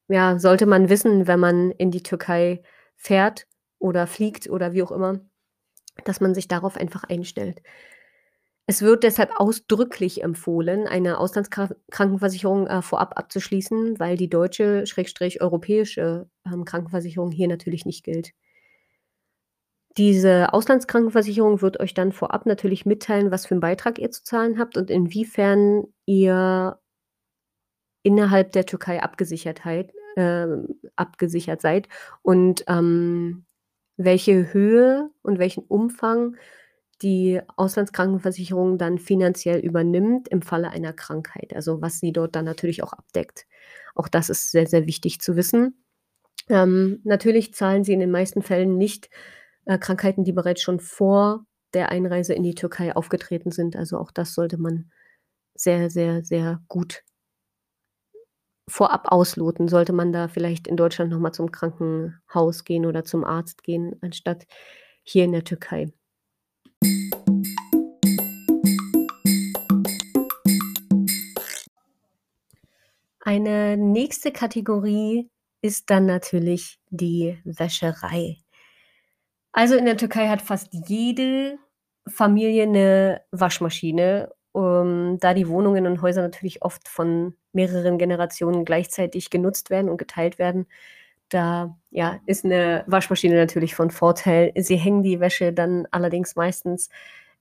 ja, 0.08 0.38
sollte 0.40 0.66
man 0.66 0.90
wissen, 0.90 1.28
wenn 1.28 1.40
man 1.40 1.72
in 1.72 1.92
die 1.92 2.04
Türkei 2.04 2.62
fährt 2.96 3.48
oder 3.80 4.08
fliegt 4.08 4.50
oder 4.50 4.74
wie 4.74 4.84
auch 4.84 4.92
immer, 4.92 5.20
dass 6.04 6.22
man 6.22 6.34
sich 6.34 6.48
darauf 6.48 6.76
einfach 6.78 7.04
einstellt. 7.04 7.62
Es 8.68 8.82
wird 8.82 9.04
deshalb 9.04 9.32
ausdrücklich 9.40 10.24
empfohlen, 10.24 10.88
eine 10.88 11.20
Auslandskrankenversicherung 11.20 12.66
äh, 12.66 12.82
vorab 12.82 13.18
abzuschließen, 13.18 14.00
weil 14.00 14.18
die 14.18 14.30
deutsche, 14.30 14.88
schrägstrich 14.88 15.40
europäische 15.42 16.28
ähm, 16.46 16.66
Krankenversicherung 16.66 17.32
hier 17.32 17.48
natürlich 17.48 17.86
nicht 17.86 18.04
gilt. 18.04 18.32
Diese 19.98 20.52
Auslandskrankenversicherung 20.52 21.62
wird 21.62 21.80
euch 21.80 21.94
dann 21.94 22.12
vorab 22.12 22.48
natürlich 22.48 22.86
mitteilen, 22.86 23.32
was 23.32 23.46
für 23.46 23.54
einen 23.54 23.62
Beitrag 23.62 24.00
ihr 24.00 24.12
zu 24.12 24.24
zahlen 24.24 24.58
habt 24.58 24.78
und 24.78 24.90
inwiefern 24.90 25.84
ihr 26.06 26.80
innerhalb 28.06 28.52
der 28.52 28.68
Türkei 28.68 29.02
Abgesichertheit, 29.02 29.92
äh, 30.16 30.46
abgesichert 30.96 31.62
seid 31.62 31.90
und 32.22 32.64
ähm, 32.68 33.46
welche 33.98 34.54
Höhe 34.54 35.10
und 35.24 35.40
welchen 35.40 35.64
Umfang 35.64 36.38
die 37.02 37.42
Auslandskrankenversicherung 37.58 38.78
dann 38.78 39.00
finanziell 39.00 39.60
übernimmt 39.60 40.28
im 40.28 40.44
Falle 40.44 40.70
einer 40.70 40.94
Krankheit. 40.94 41.54
Also 41.56 41.82
was 41.82 42.00
sie 42.00 42.14
dort 42.14 42.36
dann 42.36 42.46
natürlich 42.46 42.84
auch 42.84 42.94
abdeckt. 42.94 43.48
Auch 43.96 44.08
das 44.08 44.30
ist 44.30 44.52
sehr, 44.52 44.68
sehr 44.68 44.86
wichtig 44.86 45.20
zu 45.20 45.36
wissen. 45.36 45.84
Ähm, 46.48 47.02
natürlich 47.04 47.56
zahlen 47.56 47.84
sie 47.84 47.94
in 47.94 48.00
den 48.00 48.12
meisten 48.12 48.44
Fällen 48.44 48.78
nicht 48.78 49.10
äh, 49.66 49.80
Krankheiten, 49.80 50.24
die 50.24 50.32
bereits 50.32 50.62
schon 50.62 50.80
vor 50.80 51.46
der 51.74 51.90
Einreise 51.90 52.36
in 52.36 52.44
die 52.44 52.56
Türkei 52.56 52.96
aufgetreten 52.96 53.52
sind. 53.52 53.76
Also 53.76 53.98
auch 53.98 54.12
das 54.12 54.36
sollte 54.36 54.58
man 54.58 54.92
sehr, 55.56 55.90
sehr, 55.90 56.24
sehr 56.24 56.62
gut 56.68 57.04
vorab 58.70 59.12
ausloten. 59.12 59.68
Sollte 59.68 59.94
man 59.94 60.12
da 60.12 60.28
vielleicht 60.28 60.68
in 60.68 60.78
Deutschland 60.78 61.12
nochmal 61.12 61.34
zum 61.34 61.52
Krankenhaus 61.52 62.64
gehen 62.64 62.86
oder 62.86 63.04
zum 63.04 63.24
Arzt 63.24 63.64
gehen, 63.64 63.96
anstatt 64.02 64.46
hier 65.04 65.26
in 65.26 65.32
der 65.32 65.44
Türkei. 65.44 65.92
Eine 73.20 73.76
nächste 73.76 74.32
Kategorie 74.32 75.32
ist 75.62 75.90
dann 75.90 76.06
natürlich 76.06 76.80
die 76.90 77.40
Wäscherei. 77.44 78.38
Also 79.52 79.76
in 79.76 79.86
der 79.86 79.98
Türkei 79.98 80.28
hat 80.28 80.44
fast 80.44 80.68
jede 80.88 81.58
Familie 82.08 82.64
eine 82.64 83.22
Waschmaschine, 83.32 84.32
um, 84.52 85.18
da 85.20 85.34
die 85.34 85.48
Wohnungen 85.48 85.88
und 85.88 86.02
Häuser 86.04 86.22
natürlich 86.22 86.62
oft 86.62 86.88
von 86.88 87.36
mehreren 87.56 87.98
Generationen 87.98 88.66
gleichzeitig 88.66 89.30
genutzt 89.30 89.70
werden 89.70 89.90
und 89.90 89.98
geteilt 89.98 90.38
werden. 90.40 90.68
Da 91.30 91.76
ja, 91.90 92.20
ist 92.26 92.46
eine 92.46 92.84
Waschmaschine 92.88 93.36
natürlich 93.36 93.74
von 93.76 93.90
Vorteil. 93.90 94.52
Sie 94.56 94.76
hängen 94.76 95.04
die 95.04 95.20
Wäsche 95.20 95.54
dann 95.54 95.88
allerdings 95.92 96.36
meistens 96.36 96.90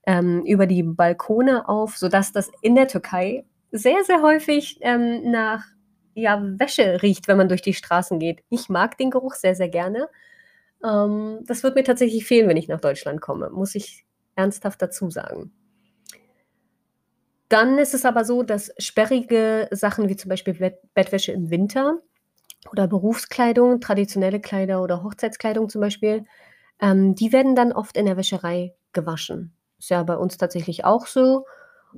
ähm, 0.07 0.43
über 0.45 0.67
die 0.67 0.83
Balkone 0.83 1.69
auf, 1.69 1.97
sodass 1.97 2.33
das 2.33 2.51
in 2.63 2.75
der 2.75 2.89
Türkei 2.89 3.45
sehr, 3.71 4.05
sehr 4.05 4.23
häufig 4.23 4.79
ähm, 4.81 5.31
nach 5.31 5.65
ja, 6.15 6.41
Wäsche 6.59 7.03
riecht, 7.03 7.29
wenn 7.29 7.37
man 7.37 7.49
durch 7.49 7.63
die 7.63 7.75
Straßen 7.75 8.19
geht. 8.19 8.43
Ich 8.49 8.69
mag 8.69 8.97
den 8.99 9.11
Geruch 9.11 9.35
sehr, 9.35 9.55
sehr 9.55 9.69
gerne. 9.69 10.09
Ähm, 10.85 11.41
das 11.47 11.63
wird 11.63 11.75
mir 11.75 11.85
tatsächlich 11.85 12.25
fehlen, 12.25 12.49
wenn 12.49 12.57
ich 12.57 12.69
nach 12.69 12.81
Deutschland 12.81 13.21
komme, 13.21 13.51
muss 13.51 13.75
ich 13.75 14.07
ernsthaft 14.37 14.81
dazu 14.81 15.11
sagen. 15.11 15.53
Dann 17.49 17.79
ist 17.79 17.95
es 17.95 18.05
aber 18.05 18.25
so, 18.25 18.43
dass 18.43 18.73
sperrige 18.79 19.69
Sachen 19.71 20.09
wie 20.09 20.17
zum 20.17 20.29
Beispiel 20.29 20.55
Bett 20.55 20.79
Bettwäsche 20.95 21.33
im 21.33 21.51
Winter 21.51 21.99
oder 22.71 22.89
Berufskleidung, 22.89 23.81
traditionelle 23.81 24.41
Kleider 24.41 24.83
oder 24.83 25.03
Hochzeitskleidung 25.03 25.69
zum 25.69 25.81
Beispiel, 25.81 26.25
ähm, 26.81 27.15
die 27.15 27.33
werden 27.33 27.55
dann 27.55 27.73
oft 27.73 27.97
in 27.97 28.07
der 28.07 28.17
Wäscherei 28.17 28.75
gewaschen. 28.93 29.55
Ist 29.79 29.91
ja 29.91 30.03
bei 30.03 30.17
uns 30.17 30.39
tatsächlich 30.39 30.85
auch 30.85 31.07
so. 31.07 31.45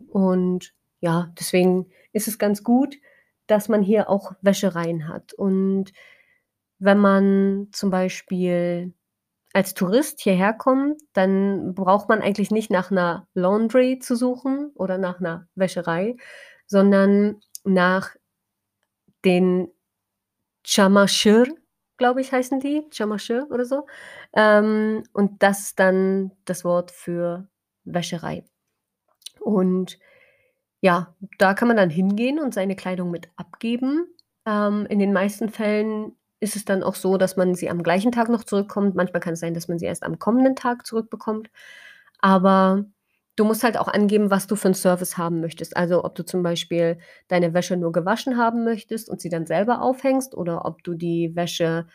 Und 0.08 0.72
ja, 1.00 1.32
deswegen 1.38 1.86
ist 2.12 2.28
es 2.28 2.38
ganz 2.38 2.62
gut, 2.64 2.96
dass 3.46 3.68
man 3.68 3.82
hier 3.82 4.10
auch 4.10 4.32
Wäschereien 4.42 5.08
hat. 5.08 5.32
Und 5.34 5.92
wenn 6.78 6.98
man 6.98 7.68
zum 7.72 7.90
Beispiel 7.90 8.92
als 9.56 9.72
Tourist 9.72 10.20
hierher 10.20 10.52
kommt, 10.52 11.00
dann 11.14 11.74
braucht 11.74 12.10
man 12.10 12.20
eigentlich 12.20 12.50
nicht 12.50 12.70
nach 12.70 12.90
einer 12.90 13.26
Laundry 13.32 13.98
zu 13.98 14.14
suchen 14.14 14.70
oder 14.74 14.98
nach 14.98 15.18
einer 15.18 15.48
Wäscherei, 15.54 16.18
sondern 16.66 17.40
nach 17.64 18.14
den 19.24 19.72
Çamaşır, 20.62 21.46
glaube 21.96 22.20
ich, 22.20 22.32
heißen 22.32 22.60
die, 22.60 22.86
Çamaşır 22.90 23.50
oder 23.50 23.64
so. 23.64 23.86
Ähm, 24.34 25.04
und 25.14 25.42
das 25.42 25.60
ist 25.60 25.78
dann 25.78 26.32
das 26.44 26.62
Wort 26.62 26.90
für 26.90 27.48
Wäscherei. 27.86 28.44
Und 29.40 29.98
ja, 30.82 31.14
da 31.38 31.54
kann 31.54 31.68
man 31.68 31.78
dann 31.78 31.88
hingehen 31.88 32.40
und 32.40 32.52
seine 32.52 32.76
Kleidung 32.76 33.10
mit 33.10 33.30
abgeben. 33.36 34.06
Ähm, 34.44 34.84
in 34.90 34.98
den 34.98 35.14
meisten 35.14 35.48
Fällen 35.48 36.14
ist 36.46 36.54
es 36.56 36.64
dann 36.64 36.84
auch 36.84 36.94
so, 36.94 37.16
dass 37.18 37.36
man 37.36 37.56
sie 37.56 37.68
am 37.68 37.82
gleichen 37.82 38.12
Tag 38.12 38.28
noch 38.28 38.44
zurückkommt. 38.44 38.94
Manchmal 38.94 39.20
kann 39.20 39.34
es 39.34 39.40
sein, 39.40 39.52
dass 39.52 39.66
man 39.66 39.80
sie 39.80 39.86
erst 39.86 40.04
am 40.04 40.20
kommenden 40.20 40.54
Tag 40.54 40.86
zurückbekommt. 40.86 41.50
Aber 42.20 42.84
du 43.34 43.44
musst 43.44 43.64
halt 43.64 43.76
auch 43.76 43.88
angeben, 43.88 44.30
was 44.30 44.46
du 44.46 44.54
für 44.54 44.68
einen 44.68 44.74
Service 44.74 45.18
haben 45.18 45.40
möchtest. 45.40 45.76
Also 45.76 46.04
ob 46.04 46.14
du 46.14 46.24
zum 46.24 46.44
Beispiel 46.44 46.98
deine 47.26 47.52
Wäsche 47.52 47.76
nur 47.76 47.90
gewaschen 47.90 48.38
haben 48.38 48.62
möchtest 48.62 49.10
und 49.10 49.20
sie 49.20 49.28
dann 49.28 49.46
selber 49.46 49.82
aufhängst 49.82 50.36
oder 50.36 50.64
ob 50.64 50.84
du 50.84 50.94
die 50.94 51.34
Wäsche 51.34 51.88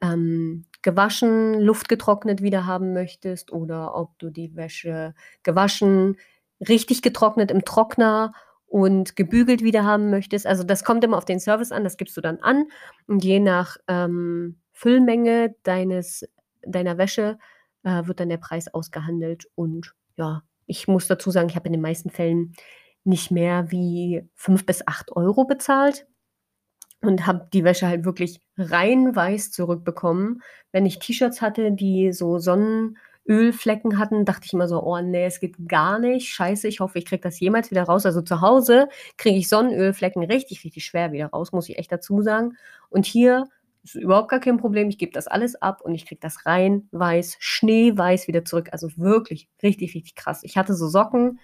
ähm, 0.00 0.64
gewaschen, 0.80 1.60
luftgetrocknet 1.60 2.40
wieder 2.40 2.64
haben 2.64 2.94
möchtest 2.94 3.52
oder 3.52 3.94
ob 3.94 4.18
du 4.18 4.30
die 4.30 4.56
Wäsche 4.56 5.14
gewaschen, 5.42 6.16
richtig 6.66 7.02
getrocknet 7.02 7.50
im 7.50 7.64
Trockner 7.64 8.32
und 8.68 9.16
gebügelt 9.16 9.62
wieder 9.62 9.84
haben 9.84 10.10
möchtest. 10.10 10.46
Also 10.46 10.62
das 10.62 10.84
kommt 10.84 11.02
immer 11.02 11.16
auf 11.16 11.24
den 11.24 11.40
Service 11.40 11.72
an, 11.72 11.84
das 11.84 11.96
gibst 11.96 12.16
du 12.16 12.20
dann 12.20 12.38
an 12.40 12.66
und 13.06 13.24
je 13.24 13.40
nach 13.40 13.76
ähm, 13.88 14.58
Füllmenge 14.72 15.54
deines, 15.62 16.28
deiner 16.62 16.98
Wäsche 16.98 17.38
äh, 17.82 18.06
wird 18.06 18.20
dann 18.20 18.28
der 18.28 18.36
Preis 18.36 18.72
ausgehandelt 18.72 19.48
und 19.54 19.94
ja, 20.16 20.42
ich 20.66 20.86
muss 20.86 21.08
dazu 21.08 21.30
sagen, 21.30 21.48
ich 21.48 21.56
habe 21.56 21.66
in 21.66 21.72
den 21.72 21.80
meisten 21.82 22.10
Fällen 22.10 22.52
nicht 23.04 23.30
mehr 23.30 23.70
wie 23.70 24.28
fünf 24.34 24.66
bis 24.66 24.86
acht 24.86 25.10
Euro 25.12 25.46
bezahlt 25.46 26.06
und 27.00 27.26
habe 27.26 27.48
die 27.52 27.64
Wäsche 27.64 27.86
halt 27.86 28.04
wirklich 28.04 28.40
rein 28.56 29.14
weiß 29.16 29.50
zurückbekommen. 29.50 30.42
Wenn 30.72 30.84
ich 30.84 30.98
T-Shirts 30.98 31.40
hatte, 31.40 31.72
die 31.72 32.12
so 32.12 32.38
Sonnen 32.38 32.98
Ölflecken 33.28 33.98
hatten, 33.98 34.24
dachte 34.24 34.46
ich 34.46 34.52
immer 34.52 34.68
so, 34.68 34.82
oh 34.82 35.00
nee, 35.00 35.26
es 35.26 35.40
geht 35.40 35.56
gar 35.68 35.98
nicht. 35.98 36.28
Scheiße, 36.28 36.66
ich 36.66 36.80
hoffe, 36.80 36.98
ich 36.98 37.06
kriege 37.06 37.20
das 37.20 37.38
jemals 37.40 37.70
wieder 37.70 37.84
raus. 37.84 38.06
Also 38.06 38.22
zu 38.22 38.40
Hause 38.40 38.88
kriege 39.16 39.36
ich 39.36 39.48
Sonnenölflecken 39.48 40.24
richtig, 40.24 40.64
richtig 40.64 40.84
schwer 40.84 41.12
wieder 41.12 41.26
raus, 41.26 41.52
muss 41.52 41.68
ich 41.68 41.78
echt 41.78 41.92
dazu 41.92 42.22
sagen. 42.22 42.56
Und 42.88 43.06
hier 43.06 43.46
ist 43.84 43.94
überhaupt 43.94 44.30
gar 44.30 44.40
kein 44.40 44.56
Problem. 44.56 44.88
Ich 44.88 44.98
gebe 44.98 45.12
das 45.12 45.28
alles 45.28 45.60
ab 45.60 45.80
und 45.82 45.94
ich 45.94 46.06
kriege 46.06 46.20
das 46.20 46.46
rein, 46.46 46.88
weiß, 46.92 47.36
schneeweiß 47.38 48.28
wieder 48.28 48.44
zurück. 48.44 48.70
Also 48.72 48.88
wirklich 48.96 49.48
richtig, 49.62 49.94
richtig 49.94 50.14
krass. 50.14 50.42
Ich 50.42 50.56
hatte 50.56 50.74
so 50.74 50.88
Socken, 50.88 51.38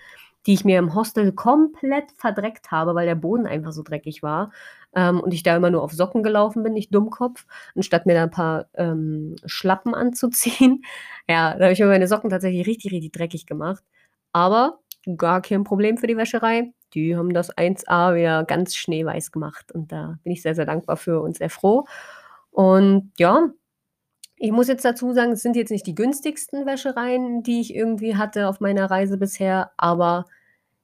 die 0.46 0.54
ich 0.54 0.64
mir 0.64 0.78
im 0.78 0.94
Hostel 0.94 1.32
komplett 1.32 2.12
verdreckt 2.16 2.70
habe, 2.70 2.94
weil 2.94 3.06
der 3.06 3.14
Boden 3.14 3.46
einfach 3.46 3.72
so 3.72 3.82
dreckig 3.82 4.22
war. 4.22 4.52
Ähm, 4.94 5.20
und 5.20 5.34
ich 5.34 5.42
da 5.42 5.56
immer 5.56 5.70
nur 5.70 5.82
auf 5.82 5.92
Socken 5.92 6.22
gelaufen 6.22 6.62
bin, 6.62 6.72
nicht 6.74 6.94
Dummkopf, 6.94 7.46
anstatt 7.74 8.06
mir 8.06 8.14
da 8.14 8.24
ein 8.24 8.30
paar 8.30 8.66
ähm, 8.74 9.36
Schlappen 9.46 9.94
anzuziehen. 9.94 10.84
Ja, 11.26 11.54
da 11.54 11.64
habe 11.64 11.72
ich 11.72 11.80
mir 11.80 11.86
meine 11.86 12.06
Socken 12.06 12.28
tatsächlich 12.28 12.66
richtig, 12.66 12.92
richtig 12.92 13.12
dreckig 13.12 13.46
gemacht. 13.46 13.82
Aber 14.32 14.80
gar 15.16 15.40
kein 15.40 15.64
Problem 15.64 15.96
für 15.96 16.06
die 16.06 16.18
Wäscherei. 16.18 16.72
Die 16.92 17.16
haben 17.16 17.32
das 17.32 17.50
1A 17.56 18.14
wieder 18.14 18.44
ganz 18.44 18.76
schneeweiß 18.76 19.32
gemacht. 19.32 19.72
Und 19.72 19.90
da 19.90 20.18
bin 20.22 20.32
ich 20.32 20.42
sehr, 20.42 20.54
sehr 20.54 20.66
dankbar 20.66 20.98
für 20.98 21.22
und 21.22 21.36
sehr 21.36 21.48
froh. 21.48 21.86
Und 22.50 23.12
ja, 23.18 23.48
ich 24.44 24.52
muss 24.52 24.68
jetzt 24.68 24.84
dazu 24.84 25.14
sagen, 25.14 25.32
es 25.32 25.40
sind 25.40 25.56
jetzt 25.56 25.70
nicht 25.70 25.86
die 25.86 25.94
günstigsten 25.94 26.66
Wäschereien, 26.66 27.42
die 27.42 27.62
ich 27.62 27.74
irgendwie 27.74 28.14
hatte 28.14 28.46
auf 28.46 28.60
meiner 28.60 28.90
Reise 28.90 29.16
bisher, 29.16 29.70
aber 29.78 30.26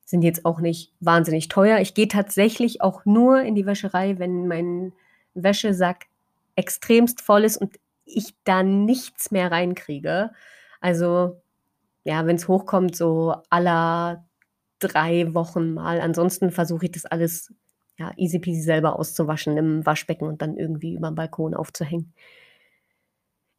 sind 0.06 0.22
jetzt 0.22 0.46
auch 0.46 0.60
nicht 0.60 0.94
wahnsinnig 1.00 1.48
teuer. 1.48 1.78
Ich 1.78 1.92
gehe 1.92 2.08
tatsächlich 2.08 2.80
auch 2.80 3.04
nur 3.04 3.42
in 3.42 3.54
die 3.54 3.66
Wäscherei, 3.66 4.18
wenn 4.18 4.48
mein 4.48 4.94
Wäschesack 5.34 6.06
extremst 6.56 7.20
voll 7.20 7.44
ist 7.44 7.58
und 7.58 7.78
ich 8.06 8.34
da 8.44 8.62
nichts 8.62 9.30
mehr 9.30 9.50
reinkriege. 9.50 10.30
Also, 10.80 11.36
ja, 12.04 12.24
wenn 12.24 12.36
es 12.36 12.48
hochkommt, 12.48 12.96
so 12.96 13.34
aller 13.50 14.24
drei 14.78 15.34
Wochen 15.34 15.74
mal. 15.74 16.00
Ansonsten 16.00 16.50
versuche 16.50 16.86
ich 16.86 16.92
das 16.92 17.04
alles 17.04 17.52
ja, 17.98 18.10
easy 18.16 18.38
peasy 18.38 18.62
selber 18.62 18.98
auszuwaschen 18.98 19.58
im 19.58 19.84
Waschbecken 19.84 20.26
und 20.26 20.40
dann 20.40 20.56
irgendwie 20.56 20.94
überm 20.94 21.14
Balkon 21.14 21.52
aufzuhängen. 21.52 22.14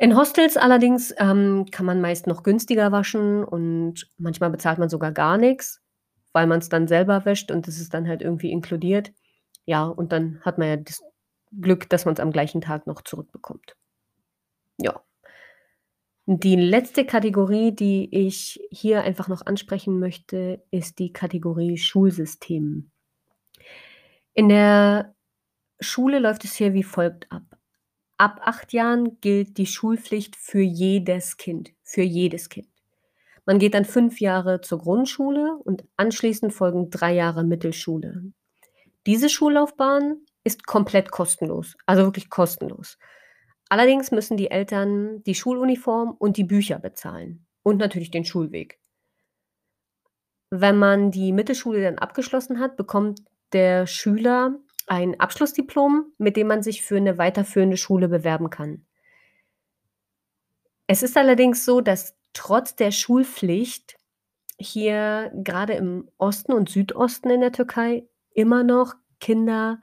In 0.02 0.18
Hostels 0.18 0.58
allerdings, 0.58 1.14
ähm, 1.20 1.68
kann 1.70 1.86
man 1.86 2.02
meist 2.02 2.26
noch 2.26 2.42
günstiger 2.42 2.92
waschen 2.92 3.44
und 3.44 4.10
manchmal 4.18 4.50
bezahlt 4.50 4.80
man 4.80 4.90
sogar 4.90 5.12
gar 5.12 5.38
nix, 5.38 5.80
weil 6.34 6.48
man's 6.48 6.70
dann 6.70 6.88
selber 6.88 7.24
wäscht 7.24 7.52
und 7.52 7.68
das 7.68 7.78
ist 7.78 7.94
dann 7.94 8.08
halt 8.08 8.24
irgendwie 8.24 8.50
inkludiert. 8.52 9.14
Ja, 9.66 9.86
und 9.86 10.12
dann 10.12 10.42
hat 10.42 10.58
man 10.58 10.70
ja 10.70 10.78
das 10.78 11.04
Glück, 11.52 11.88
dass 11.88 12.06
man's 12.06 12.20
am 12.20 12.32
gleichen 12.32 12.62
Tag 12.62 12.88
noch 12.88 13.04
zurückbekommt. 13.04 13.76
Ja. 14.80 15.04
Die 16.26 16.56
letzte 16.56 17.06
Kategorie, 17.06 17.72
die 17.72 18.10
ich 18.12 18.60
hier 18.72 19.04
einfach 19.04 19.28
noch 19.28 19.46
ansprechen 19.46 20.00
möchte, 20.00 20.64
ist 20.72 20.98
die 20.98 21.14
Kategorie 21.14 21.78
Schulsystem. 21.78 22.90
In 24.34 24.50
der 24.50 25.14
Schule 25.80 26.18
läuft 26.18 26.44
es 26.44 26.56
hier 26.56 26.74
wie 26.74 26.82
folgt 26.82 27.32
ab. 27.32 27.44
Ab 28.22 28.40
8 28.44 28.72
Jahren 28.72 29.20
gilt 29.20 29.58
die 29.58 29.66
Schulpflicht 29.66 30.36
für 30.36 30.62
jedes 30.62 31.38
Kind, 31.38 31.72
für 31.82 32.04
jedes 32.04 32.50
Kind. 32.50 32.68
Man 33.48 33.58
geht 33.58 33.74
dann 33.74 33.84
5 33.84 34.22
Jahre 34.22 34.62
zur 34.62 34.78
Grundschule 34.78 35.58
und 35.64 35.86
anschließend 35.98 36.54
folgen 36.54 36.92
3 36.92 37.16
Jahre 37.16 37.44
Mittelschule. 37.44 38.32
Diese 39.08 39.28
Schullaufbahn 39.28 40.18
ist 40.44 40.68
komplett 40.68 41.10
kostenlos, 41.10 41.76
also 41.88 42.04
wirklich 42.04 42.30
kostenlos. 42.30 43.00
Allerdings 43.70 44.12
müssen 44.12 44.38
die 44.38 44.52
Eltern 44.52 45.24
die 45.24 45.34
Schuluniform 45.34 46.12
und 46.12 46.38
die 46.38 46.44
Bücher 46.44 46.78
bezahlen 46.78 47.48
und 47.64 47.78
natürlich 47.78 48.12
den 48.12 48.24
Schulweg. 48.24 48.80
Wenn 50.52 50.78
man 50.78 51.10
die 51.10 51.32
Mittelschule 51.32 51.82
dann 51.82 51.98
abgeschlossen 51.98 52.60
hat, 52.60 52.78
bekommt 52.78 53.24
der 53.52 53.88
Schüler 53.88 54.60
ein 54.92 55.18
Abschlussdiplom, 55.18 56.12
mit 56.18 56.36
dem 56.36 56.48
man 56.48 56.64
sich 56.64 56.82
für 56.82 56.98
eine 56.98 57.18
weiterführende 57.18 57.78
Schule 57.78 58.10
bewerben 58.10 58.50
kann. 58.50 58.86
Es 60.86 61.02
ist 61.02 61.16
allerdings 61.16 61.64
so, 61.64 61.80
dass 61.80 62.18
trotz 62.34 62.76
der 62.76 62.92
Schulpflicht 62.92 63.96
hier 64.58 65.32
gerade 65.34 65.74
im 65.76 66.10
Osten 66.18 66.52
und 66.52 66.68
Südosten 66.68 67.30
in 67.30 67.40
der 67.40 67.54
Türkei 67.54 68.06
immer 68.34 68.64
noch 68.64 68.96
Kinder 69.22 69.80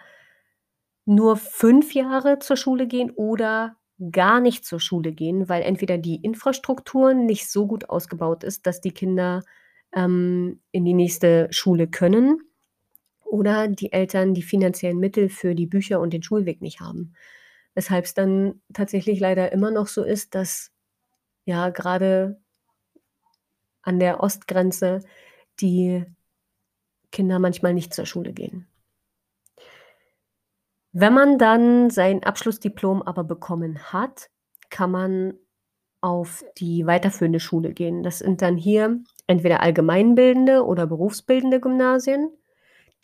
nur 1.07 1.39
5 1.39 1.95
Jahre 1.95 2.39
zur 2.39 2.59
Schule 2.59 2.87
gehen 2.87 3.11
oder 3.11 3.77
gar 4.13 4.41
nicht 4.41 4.67
zur 4.67 4.79
Schule 4.79 5.13
gehen, 5.13 5.49
weil 5.49 5.63
entweder 5.63 5.97
die 5.97 6.17
Infrastruktur 6.17 7.15
nicht 7.15 7.51
so 7.51 7.67
gut 7.67 7.89
ausgebaut 7.89 8.45
ist, 8.45 8.67
dass 8.67 8.83
die 8.83 8.93
Kinder, 8.93 9.43
ähm, 9.95 10.61
in 10.71 10.85
die 10.85 10.93
nächste 10.93 11.49
Schule 11.51 11.89
können 11.89 12.43
oder 13.31 13.69
die 13.69 13.93
Eltern 13.93 14.35
die 14.35 14.43
finanziellen 14.43 14.99
Mittel 14.99 15.29
für 15.29 15.55
die 15.55 15.67
Bücher 15.67 16.01
und 16.01 16.13
den 16.13 16.23
Schulweg 16.23 16.63
nicht 16.63 16.81
haben. 16.81 17.15
Weshalb 17.75 18.07
es 18.07 18.15
dann 18.15 18.61
tatsächlich 18.73 19.21
leider 19.21 19.53
immer 19.53 19.71
noch 19.71 19.87
so 19.87 20.03
ist, 20.03 20.35
dass 20.35 20.73
ja 21.45 21.71
gerade 21.71 22.41
an 23.83 23.99
der 23.99 24.21
Ostgrenze 24.21 25.01
die 25.61 26.05
Kinder 27.11 27.39
manchmal 27.39 27.75
nicht 27.75 27.95
zur 27.95 28.07
Schule 28.07 28.33
gehen. 28.33 28.67
Wenn 30.93 31.15
man 31.15 31.39
dann 31.39 31.91
sein 31.91 32.25
Abschlussdiplom 32.25 33.03
aber 33.03 33.25
bekommen 33.25 33.79
hat, 33.93 34.31
kann 34.71 34.91
man 34.91 35.35
auf 36.01 36.45
die 36.59 36.87
weiterführende 36.87 37.41
Schule 37.41 37.73
gehen. 37.73 38.03
Das 38.03 38.21
sind 38.21 38.43
dann 38.43 38.57
hier 38.57 39.01
entweder 39.27 39.61
allgemeinbildende 39.61 40.65
oder 40.65 40.87
berufsbildende 40.87 41.61
Gymnasien. 41.61 42.31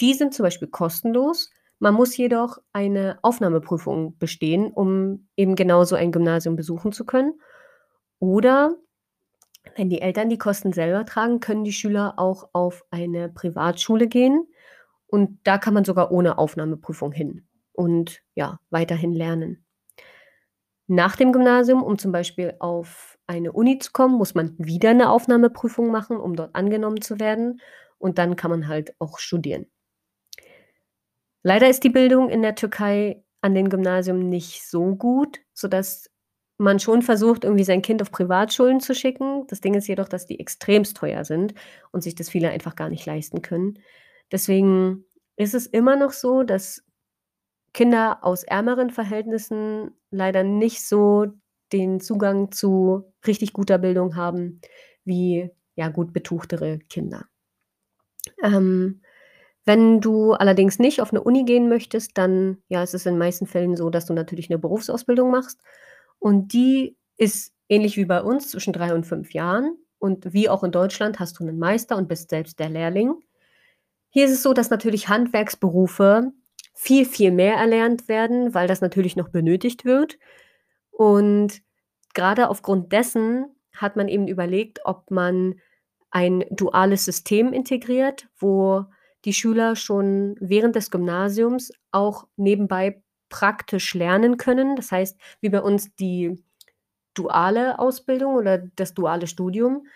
Die 0.01 0.15
sind 0.15 0.35
zum 0.35 0.45
Beispiel 0.45 0.69
kostenlos. 0.69 1.51
Man 1.79 1.95
muss 1.95 2.17
jedoch 2.17 2.59
eine 2.73 3.19
Aufnahmeprüfung 3.23 4.17
bestehen, 4.19 4.73
um 4.73 5.29
eben 5.37 5.55
genau 5.55 5.85
so 5.85 5.97
ein 5.97 6.13
Gymnasium 6.13 6.57
besuchen 6.57 6.93
zu 6.93 7.05
können. 7.05 7.35
Oder 8.19 8.75
wenn 9.77 9.91
die 9.91 10.01
Eltern 10.01 10.29
die 10.29 10.39
Kosten 10.39 10.73
selber 10.73 11.05
tragen, 11.05 11.41
können 11.41 11.65
die 11.65 11.73
Schüler 11.73 12.15
auch 12.17 12.49
auf 12.53 12.85
eine 12.91 13.29
Privatschule 13.29 14.07
gehen 14.09 14.47
und 15.07 15.39
da 15.45 15.59
kann 15.59 15.75
man 15.75 15.85
sogar 15.85 16.11
ohne 16.13 16.39
Aufnahmeprüfung 16.39 17.13
hin 17.13 17.47
und 17.73 18.23
ja, 18.35 18.61
weiterhin 18.71 19.13
lernen. 19.15 19.65
Nach 20.87 21.17
dem 21.17 21.33
Gymnasium, 21.33 21.83
um 21.83 21.99
zum 21.99 22.13
Beispiel 22.13 22.55
auf 22.59 23.19
eine 23.27 23.53
Uni 23.53 23.79
zu 23.79 23.93
kommen, 23.93 24.17
muss 24.17 24.35
man 24.35 24.55
wieder 24.59 24.91
eine 24.91 25.11
Aufnahmeprüfung 25.11 25.91
machen, 25.91 26.19
um 26.19 26.37
dort 26.37 26.55
angenommen 26.55 27.01
zu 27.01 27.19
werden 27.21 27.61
und 27.99 28.19
dann 28.19 28.37
kann 28.37 28.51
man 28.51 28.69
halt 28.69 28.95
auch 28.99 29.19
studieren. 29.19 29.67
Leider 31.45 31.69
ist 31.69 31.85
die 31.85 31.91
Bildung 31.91 32.31
in 32.31 32.43
der 32.43 32.55
Türkei 32.55 33.23
an 33.43 33.55
den 33.55 33.69
Gymnasien 33.69 34.31
nicht 34.31 34.67
so 34.67 34.97
gut, 34.97 35.41
sodass 35.53 36.11
man 36.57 36.79
schon 36.81 37.03
versucht, 37.03 37.45
irgendwie 37.45 37.65
sein 37.65 37.83
Kind 37.83 38.01
auf 38.01 38.11
Privatschulen 38.11 38.81
zu 38.81 38.95
schicken. 38.95 39.47
Das 39.49 39.61
Ding 39.61 39.75
ist 39.75 39.87
jedoch, 39.87 40.09
dass 40.09 40.27
die 40.27 40.41
extremst 40.41 40.97
teuer 40.97 41.25
sind 41.25 41.53
und 41.93 42.03
sich 42.03 42.15
das 42.15 42.31
viele 42.31 42.49
einfach 42.49 42.77
gar 42.77 42.89
nicht 42.89 43.05
leisten 43.05 43.43
können. 43.43 43.79
Deswegen 44.33 45.05
ist 45.37 45.55
es 45.55 45.67
immer 45.67 45.97
noch 45.97 46.13
so, 46.13 46.45
dass 46.45 46.83
Kinder 47.75 48.21
aus 48.23 48.45
ärmeren 48.45 48.89
Verhältnissen 48.91 49.91
leider 50.11 50.45
nicht 50.45 50.87
so 50.87 51.27
den 51.73 52.01
Zugang 52.01 52.53
zu 52.53 53.13
richtig 53.27 53.53
guter 53.53 53.79
Bildung 53.79 54.17
haben 54.17 54.61
wie, 55.05 55.51
ja, 55.75 55.89
gut 55.89 56.15
betuchtere 56.15 56.79
Kinder. 56.89 57.27
Ähm 58.43 59.03
wenn 59.67 60.01
du 60.01 60.33
allerdings 60.35 60.79
nicht 60.79 61.01
auf 61.03 61.13
'ne 61.13 61.23
Uni 61.23 61.45
gehen 61.45 61.69
möchtest, 61.69 62.19
dann, 62.19 62.59
ja, 62.69 62.83
ist 62.83 62.95
es 62.95 63.07
in 63.07 63.15
den 63.15 63.19
meisten 63.19 63.47
Fällen 63.47 63.77
so, 63.77 63.91
dass 63.91 64.07
du 64.07 64.15
natürlich 64.15 64.51
'ne 64.51 64.59
Berufsausbildung 64.59 65.31
machst. 65.31 65.61
Und 66.19 66.53
die 66.55 66.97
ist 67.19 67.53
ähnlich 67.69 67.97
wie 67.97 68.05
bei 68.07 68.23
uns 68.23 68.51
zwischen 68.51 68.73
3 68.75 68.95
und 68.95 69.07
5 69.07 69.33
Jahren. 69.35 69.77
Und 69.99 70.33
wie 70.35 70.49
auch 70.51 70.65
in 70.65 70.73
Deutschland 70.73 71.19
hast 71.21 71.39
du 71.41 71.45
'nen 71.45 71.59
Meister 71.59 71.97
und 71.97 72.09
bist 72.09 72.31
selbst 72.31 72.59
der 72.61 72.69
Lehrling. 72.71 73.15
Hier 74.11 74.27
ist 74.27 74.33
es 74.33 74.43
so, 74.45 74.55
dass 74.55 74.71
natürlich 74.71 75.09
Handwerksberufe 75.11 76.33
viel, 76.75 77.07
viel 77.07 77.33
mehr 77.33 77.57
erlernt 77.57 78.09
werden, 78.09 78.55
weil 78.55 78.69
das 78.69 78.81
natürlich 78.83 79.17
noch 79.17 79.31
benötigt 79.31 79.85
wird. 79.87 80.19
Und 80.93 81.63
grade 82.15 82.49
aufgrund 82.51 82.93
dessen 82.93 83.47
hat 83.77 83.97
man 83.97 84.09
eben 84.09 84.29
überlegt, 84.29 84.81
ob 84.87 85.11
man 85.13 85.57
ein 86.13 86.45
duales 86.51 87.05
System 87.07 87.53
integriert, 87.55 88.29
wo 88.39 88.87
die 89.25 89.33
Schüler 89.33 89.77
schon 89.77 90.37
während 90.41 90.77
des 90.77 90.91
Gymnasiums 90.91 91.73
auch 91.93 92.27
nebenbei 92.37 93.03
praktisch 93.29 93.95
lernen 93.95 94.37
können. 94.37 94.77
Das 94.77 94.93
heißt, 94.93 95.19
wie 95.41 95.49
bei 95.49 95.61
uns 95.61 95.95
die 95.97 96.43
duale 97.15 97.79
Ausbildung 97.79 98.35
oder 98.35 98.59
das 98.77 98.95
duale 98.95 99.27
Studium. 99.27 99.87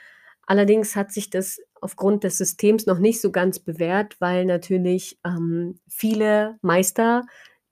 Allerdings 0.46 0.96
hat 0.96 1.12
sich 1.12 1.30
das 1.30 1.60
aufgrund 1.80 2.24
des 2.24 2.38
Systems 2.38 2.86
noch 2.86 2.98
nicht 2.98 3.20
so 3.20 3.30
ganz 3.30 3.58
bewährt, 3.58 4.16
weil 4.20 4.44
natürlich, 4.46 5.18
ähm, 5.24 5.78
viele 5.88 6.58
Meister 6.62 7.24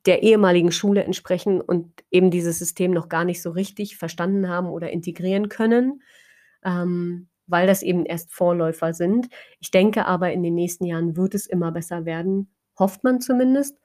der 0.05 0.23
ehemaligen 0.23 0.71
Schule 0.71 1.03
entsprechen 1.05 1.61
und 1.61 2.05
eben 2.11 2.31
dieses 2.31 2.59
System 2.59 2.93
noch 2.93 3.09
gar 3.09 3.25
nicht 3.25 3.43
so 3.43 3.51
richtig 3.51 3.97
verstanden 3.97 4.49
haben 4.49 4.69
oder 4.69 4.91
integrieren 4.91 5.49
können. 5.49 6.03
Ähm, 6.65 7.29
weil 7.47 7.67
das 7.67 7.83
eben 7.83 8.05
erst 8.05 8.33
Vorläufer 8.33 8.93
sind. 8.93 9.29
Ich 9.61 9.71
denke 9.71 10.07
aber, 10.07 10.33
in 10.33 10.43
den 10.43 10.55
nächsten 10.55 10.85
Jahren 10.85 11.17
wird 11.17 11.35
es 11.35 11.47
immer 11.47 11.73
besser 11.73 12.05
werden, 12.05 12.51
hofft 12.79 13.05
man 13.05 13.21
zumindest, 13.21 13.79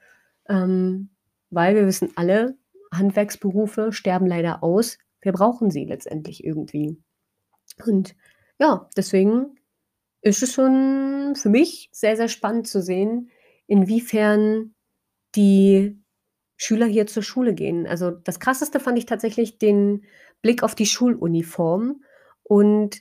ähm, 0.48 1.10
weil 1.50 1.74
wir 1.74 1.86
wissen 1.86 2.10
alle, 2.16 2.56
Handwerksberufe 2.92 3.92
sterben 3.92 4.26
leider 4.26 4.62
aus. 4.62 4.98
Wir 5.20 5.32
brauchen 5.32 5.70
sie 5.70 5.84
letztendlich 5.84 6.44
irgendwie. 6.44 6.96
Und 7.86 8.14
ja, 8.58 8.88
deswegen 8.96 9.56
ist 10.20 10.42
es 10.42 10.52
schon 10.52 11.34
für 11.36 11.48
mich 11.48 11.88
sehr, 11.92 12.16
sehr 12.16 12.28
spannend 12.28 12.68
zu 12.68 12.82
sehen, 12.82 13.30
inwiefern 13.66 14.74
die 15.34 15.98
Schüler 16.56 16.86
hier 16.86 17.06
zur 17.06 17.22
Schule 17.22 17.54
gehen. 17.54 17.86
Also, 17.86 18.10
das 18.10 18.38
Krasseste 18.38 18.78
fand 18.78 18.98
ich 18.98 19.06
tatsächlich 19.06 19.58
den 19.58 20.04
Blick 20.42 20.62
auf 20.62 20.74
die 20.74 20.86
Schuluniform 20.86 22.04
und 22.42 23.00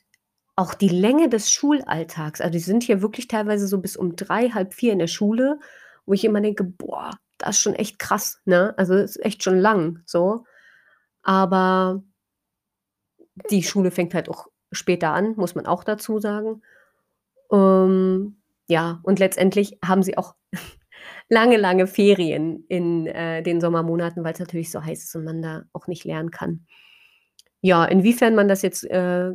auch 0.55 0.73
die 0.73 0.89
Länge 0.89 1.29
des 1.29 1.51
Schulalltags, 1.51 2.41
also 2.41 2.51
die 2.51 2.59
sind 2.59 2.83
hier 2.83 3.01
wirklich 3.01 3.27
teilweise 3.27 3.67
so 3.67 3.79
bis 3.79 3.97
um 3.97 4.15
3, 4.15 4.49
halb 4.49 4.73
4 4.73 4.93
in 4.93 4.99
der 4.99 5.07
Schule, 5.07 5.59
wo 6.05 6.13
ich 6.13 6.25
immer 6.25 6.41
denke: 6.41 6.63
„Boah, 6.63 7.11
das 7.37 7.51
ist 7.57 7.61
schon 7.61 7.75
echt 7.75 7.99
krass“, 7.99 8.41
ne? 8.45 8.73
Also, 8.77 8.95
ist 8.95 9.23
echt 9.25 9.43
schon 9.43 9.59
lang 9.59 10.01
so. 10.05 10.45
Aber 11.23 12.03
die 13.49 13.63
Schule 13.63 13.91
fängt 13.91 14.13
halt 14.13 14.29
auch 14.29 14.47
später 14.71 15.11
an, 15.13 15.33
muss 15.35 15.55
man 15.55 15.65
auch 15.65 15.83
dazu 15.83 16.19
sagen. 16.19 16.61
Ähm, 17.51 18.37
ja, 18.67 18.99
und 19.03 19.19
letztendlich 19.19 19.79
haben 19.85 20.03
sie 20.03 20.17
auch 20.17 20.35
lange, 21.29 21.57
lange 21.57 21.87
Ferien 21.87 22.65
in, 22.69 23.07
äh, 23.07 23.43
den 23.43 23.61
Sommermonaten, 23.61 24.23
weil's 24.23 24.39
natürlich 24.39 24.71
so 24.71 24.83
heiß 24.83 25.03
ist 25.05 25.15
und 25.15 25.25
man 25.25 25.41
da 25.41 25.63
auch 25.73 25.87
nicht 25.87 26.05
lernen 26.05 26.31
kann. 26.31 26.65
Ja, 27.61 27.85
inwiefern 27.85 28.35
man 28.35 28.47
das 28.47 28.61
jetzt, 28.63 28.83
äh 28.89 29.31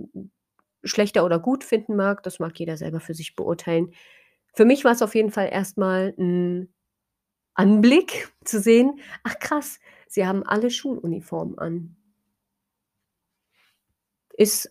schlechter 0.86 1.24
oder 1.24 1.38
gut 1.40 1.64
finden 1.64 1.96
mag, 1.96 2.22
das 2.22 2.38
mag 2.40 2.58
jeder 2.58 2.76
selber 2.76 3.00
für 3.00 3.14
sich 3.14 3.36
beurteilen. 3.36 3.92
Für 4.54 4.64
mich 4.64 4.84
war 4.84 4.92
es 4.92 5.02
auf 5.02 5.14
jeden 5.14 5.30
Fall 5.32 5.48
erstmal 5.52 6.14
'n 6.18 6.72
Anblick 7.54 8.32
zu 8.44 8.60
sehen: 8.60 9.00
„Ach 9.24 9.38
krass, 9.40 9.80
sie 10.08 10.26
haben 10.26 10.44
alle 10.44 10.70
Schuluniform 10.70 11.56
an.“ 11.58 11.96
Ist 14.38 14.70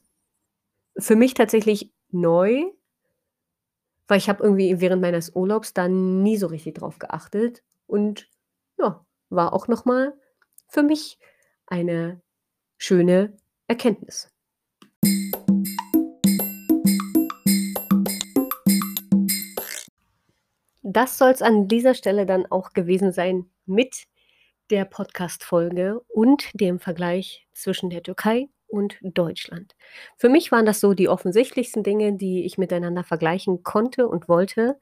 für 0.98 1.16
mich 1.16 1.34
tatsächlich 1.34 1.92
neu 2.12 2.66
weil 4.08 4.18
ich 4.18 4.30
habe 4.30 4.44
irgendwie 4.44 4.80
während 4.82 5.02
meines 5.02 5.36
Urlaubs 5.36 5.74
da 5.74 5.88
nie 5.88 6.38
so 6.38 6.48
richtig 6.48 6.76
drauf 6.76 7.00
geachtet 7.00 7.64
und 7.88 8.30
ja, 8.78 9.06
war 9.30 9.54
auch 9.54 9.68
noch 9.68 9.86
mal 9.86 10.14
für 10.68 10.84
mich 10.84 11.18
eine 11.68 12.22
schöne 12.78 13.38
Erkenntnis. 13.68 14.32
Das 20.88 21.18
soll's 21.18 21.42
an 21.42 21.68
dieser 21.68 21.96
Stelle 21.96 22.28
dann 22.28 22.46
auch 22.46 22.74
gewesen 22.74 23.12
sein 23.12 23.50
mit 23.66 24.06
der 24.70 24.86
Podcast-Folge 24.86 26.00
und 26.08 26.52
dem 26.54 26.80
Vergleich 26.80 27.48
zwischen 27.56 27.90
der 27.90 28.04
Türkei 28.04 28.50
und 28.68 29.00
Deutschland. 29.02 29.76
Für 30.16 30.30
mich 30.30 30.52
waren 30.52 30.68
das 30.68 30.80
so 30.80 30.94
die 30.94 31.10
offensichtlichsten 31.10 31.82
Dinge, 31.82 32.14
die 32.14 32.46
ich 32.46 32.60
miteinander 32.60 33.04
vergleichen 33.04 33.64
konnte 33.64 34.08
und 34.08 34.30
wollte. 34.30 34.80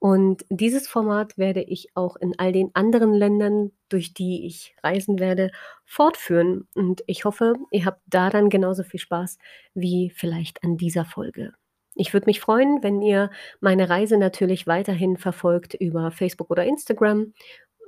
Und 0.00 0.44
dieses 0.48 0.88
Format 0.88 1.38
werde 1.38 1.62
ich 1.62 1.90
auch 1.94 2.16
in 2.16 2.36
all 2.40 2.50
den 2.50 2.74
anderen 2.74 3.14
Ländern, 3.14 3.70
durch 3.88 4.14
die 4.14 4.48
ich 4.48 4.74
reisen 4.82 5.20
werde, 5.20 5.52
fortführen. 5.84 6.66
Und 6.74 7.04
ich 7.06 7.24
hoffe, 7.24 7.54
ihr 7.70 7.84
habt 7.84 8.02
da 8.06 8.30
dann 8.30 8.50
genauso 8.50 8.82
viel 8.82 8.98
Spaß 8.98 9.38
wie 9.74 10.10
vielleicht 10.10 10.64
an 10.64 10.76
dieser 10.76 11.04
Folge. 11.04 11.54
Ich 11.96 12.12
würde 12.12 12.26
mich 12.26 12.40
freuen, 12.40 12.82
wenn 12.82 13.00
ihr 13.00 13.30
meine 13.60 13.88
Reise 13.88 14.18
natürlich 14.18 14.66
weiterhin 14.66 15.16
verfolgt 15.16 15.74
über 15.74 16.10
Facebook 16.10 16.50
oder 16.50 16.64
Instagram. 16.64 17.32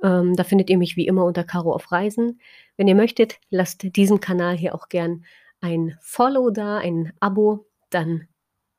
Ähm, 0.01 0.35
da 0.35 0.43
findet 0.43 0.69
ihr 0.69 0.77
mich 0.77 0.95
wie 0.95 1.07
immer 1.07 1.25
unter 1.25 1.43
Caro 1.43 1.73
auf 1.73 1.91
Reisen. 1.91 2.41
Wenn 2.75 2.87
ihr 2.87 2.95
möchtet, 2.95 3.39
lasst 3.51 3.95
diesem 3.95 4.19
Kanal 4.19 4.57
hier 4.57 4.73
auch 4.73 4.89
gern 4.89 5.25
ein 5.61 5.97
Follow 6.01 6.49
da, 6.49 6.77
ein 6.77 7.13
Abo, 7.19 7.67
dann 7.89 8.27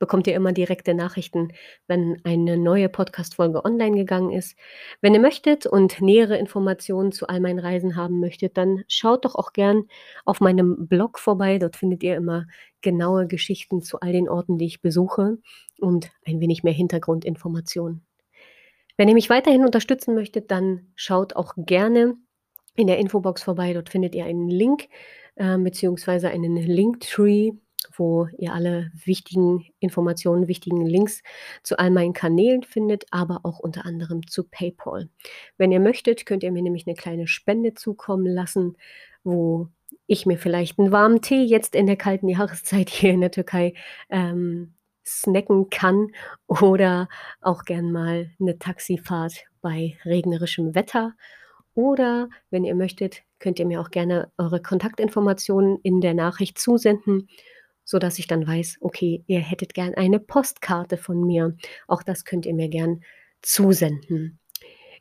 bekommt 0.01 0.27
ihr 0.27 0.35
immer 0.35 0.53
direkte 0.53 0.95
Nachrichten, 0.95 1.53
wenn 1.87 2.21
eine 2.25 2.57
neue 2.57 2.89
Podcast-Folge 2.89 3.65
online 3.65 3.97
gegangen 3.97 4.33
ist. 4.33 4.59
Wenn 5.01 5.15
ihr 5.15 5.21
möchtet 5.21 5.67
und 5.67 6.01
nähere 6.01 6.37
Informationen 6.37 7.13
zu 7.13 7.29
all 7.29 7.39
meinen 7.39 7.61
Reisen 7.61 7.95
haben 7.95 8.19
möchtet, 8.19 8.57
dann 8.57 8.83
schaut 8.89 9.25
doch 9.25 9.37
auch 9.37 9.53
gern 9.53 9.85
auf 10.25 10.41
meinem 10.41 10.89
Blog 10.89 11.21
vorbei. 11.21 11.59
Dort 11.59 11.77
findet 11.77 12.03
ihr 12.03 12.17
immer 12.17 12.47
genaue 12.81 13.29
Geschichten 13.29 13.83
zu 13.83 14.01
all 14.01 14.13
den 14.13 14.29
Orten, 14.29 14.59
die 14.59 14.67
ich 14.67 14.81
besuche 14.81 15.39
und 15.79 16.11
ein 16.27 16.41
wenig 16.41 16.65
mehr 16.65 16.73
Hintergrundinformationen. 16.73 18.03
Wenn 18.97 19.09
ihr 19.09 19.15
mich 19.15 19.31
weiterhin 19.31 19.65
unterstützen 19.65 20.15
möchtet, 20.15 20.51
dann 20.51 20.89
schaut 20.97 21.37
auch 21.37 21.55
gerne 21.57 22.17
in 22.75 22.87
der 22.87 22.99
Infobox 22.99 23.43
vorbei. 23.43 23.73
Dort 23.75 23.91
findet 23.91 24.15
ihr 24.15 24.25
einen 24.25 24.49
Link 24.49 24.89
äh, 25.37 25.59
beziehungsweise 25.59 26.31
einen 26.31 26.57
Linktree, 26.57 27.53
wo 27.97 28.29
ihr 28.39 28.53
alle 28.53 28.91
wichtigen 29.05 29.67
Informationen, 29.79 30.49
wichtigen 30.49 30.85
Links 30.85 31.23
zu 31.63 31.79
all 31.79 31.91
meinen 31.91 32.13
Kanälen 32.13 32.63
findet, 32.63 33.05
aber 33.11 33.41
auch 33.43 33.59
unter 33.59 33.85
anderem 33.87 34.27
zu 34.27 34.45
PayPal. 34.45 35.09
Wenn 35.57 35.73
ihr 35.73 35.81
möchtet, 35.81 36.27
könnt 36.27 36.43
ihr 36.43 36.53
mir 36.53 36.63
nämlich 36.63 36.87
eine 36.87 36.97
kleine 36.97 37.27
Spende 37.27 37.75
zukommen 37.75 38.27
lassen, 38.27 38.77
wo 39.25 39.69
ich 40.07 40.27
mir 40.27 40.39
vielleicht 40.39 40.79
einen 40.79 40.93
warmen 40.93 41.23
Tee 41.23 41.45
jetzt 41.45 41.75
in 41.75 41.87
der 41.87 41.97
kalten 41.97 42.29
Jahreszeit 42.29 42.91
hier 42.91 43.13
in 43.13 43.21
der 43.21 43.31
Türkei 43.31 43.75
ähm, 44.09 44.75
snacken 45.07 45.71
kann 45.71 46.09
oder 46.47 47.09
auch 47.41 47.65
gern 47.65 47.93
mal 47.93 48.31
eine 48.41 48.59
Taxifahrt 48.59 49.45
bei 49.61 49.97
regnerischem 50.05 50.75
Wetter. 50.75 51.15
Oder 51.75 52.29
wenn 52.51 52.65
ihr 52.65 52.75
möchtet, 52.75 53.23
könnt 53.39 53.59
ihr 53.59 53.67
mir 53.67 53.81
auch 53.81 53.91
gerne 53.91 54.31
eure 54.37 54.61
Kontaktinformationen 54.61 55.79
in 55.83 56.01
der 56.01 56.15
Nachricht 56.15 56.59
zusenden, 56.59 57.29
sodass 57.91 58.21
ich 58.21 58.29
dann 58.29 58.47
weiß, 58.47 58.79
okay, 58.83 59.25
ihr 59.27 59.41
hättet 59.41 59.75
gern 59.75 59.95
eine 59.95 60.21
Postkarte 60.21 60.97
von 60.97 61.27
mir. 61.27 61.57
Auch 61.89 62.05
das 62.05 62.25
könnt 62.25 62.47
ihr 62.47 62.55
mir 62.55 62.69
gern 62.69 63.03
zusenden. 63.43 64.39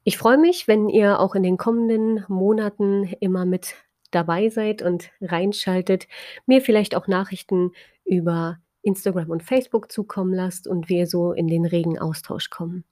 Ich 0.03 0.17
freue 0.17 0.39
mich, 0.39 0.67
wenn 0.67 0.89
ihr 0.89 1.19
auch 1.19 1.35
in 1.35 1.43
den 1.43 1.57
kommenden 1.57 2.25
Monaten 2.29 3.13
immer 3.19 3.45
mit 3.45 3.75
dabei 4.09 4.49
seid 4.49 4.81
und 4.81 5.11
reinschaltet, 5.21 6.07
mir 6.47 6.61
vielleicht 6.61 6.95
auch 6.95 7.07
Nachrichten 7.07 7.73
über 8.05 8.57
Instagram 8.81 9.29
und 9.29 9.43
Facebook 9.43 9.91
zukommen 9.91 10.33
lasst 10.33 10.67
und 10.67 10.89
wir 10.89 11.05
so 11.05 11.31
in 11.31 11.47
den 11.47 11.65
regen 11.65 11.99
Austausch 11.99 12.49
kommen. 12.49 12.85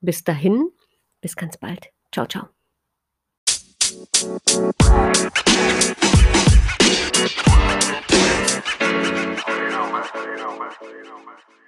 Bis 0.00 0.24
dahin, 0.24 0.68
bis 1.20 1.36
ganz 1.36 1.58
bald. 1.58 1.90
Ciao, 2.10 2.26
ciao. 2.26 2.48
you 10.24 10.36
know, 10.36 10.58
man. 10.58 11.65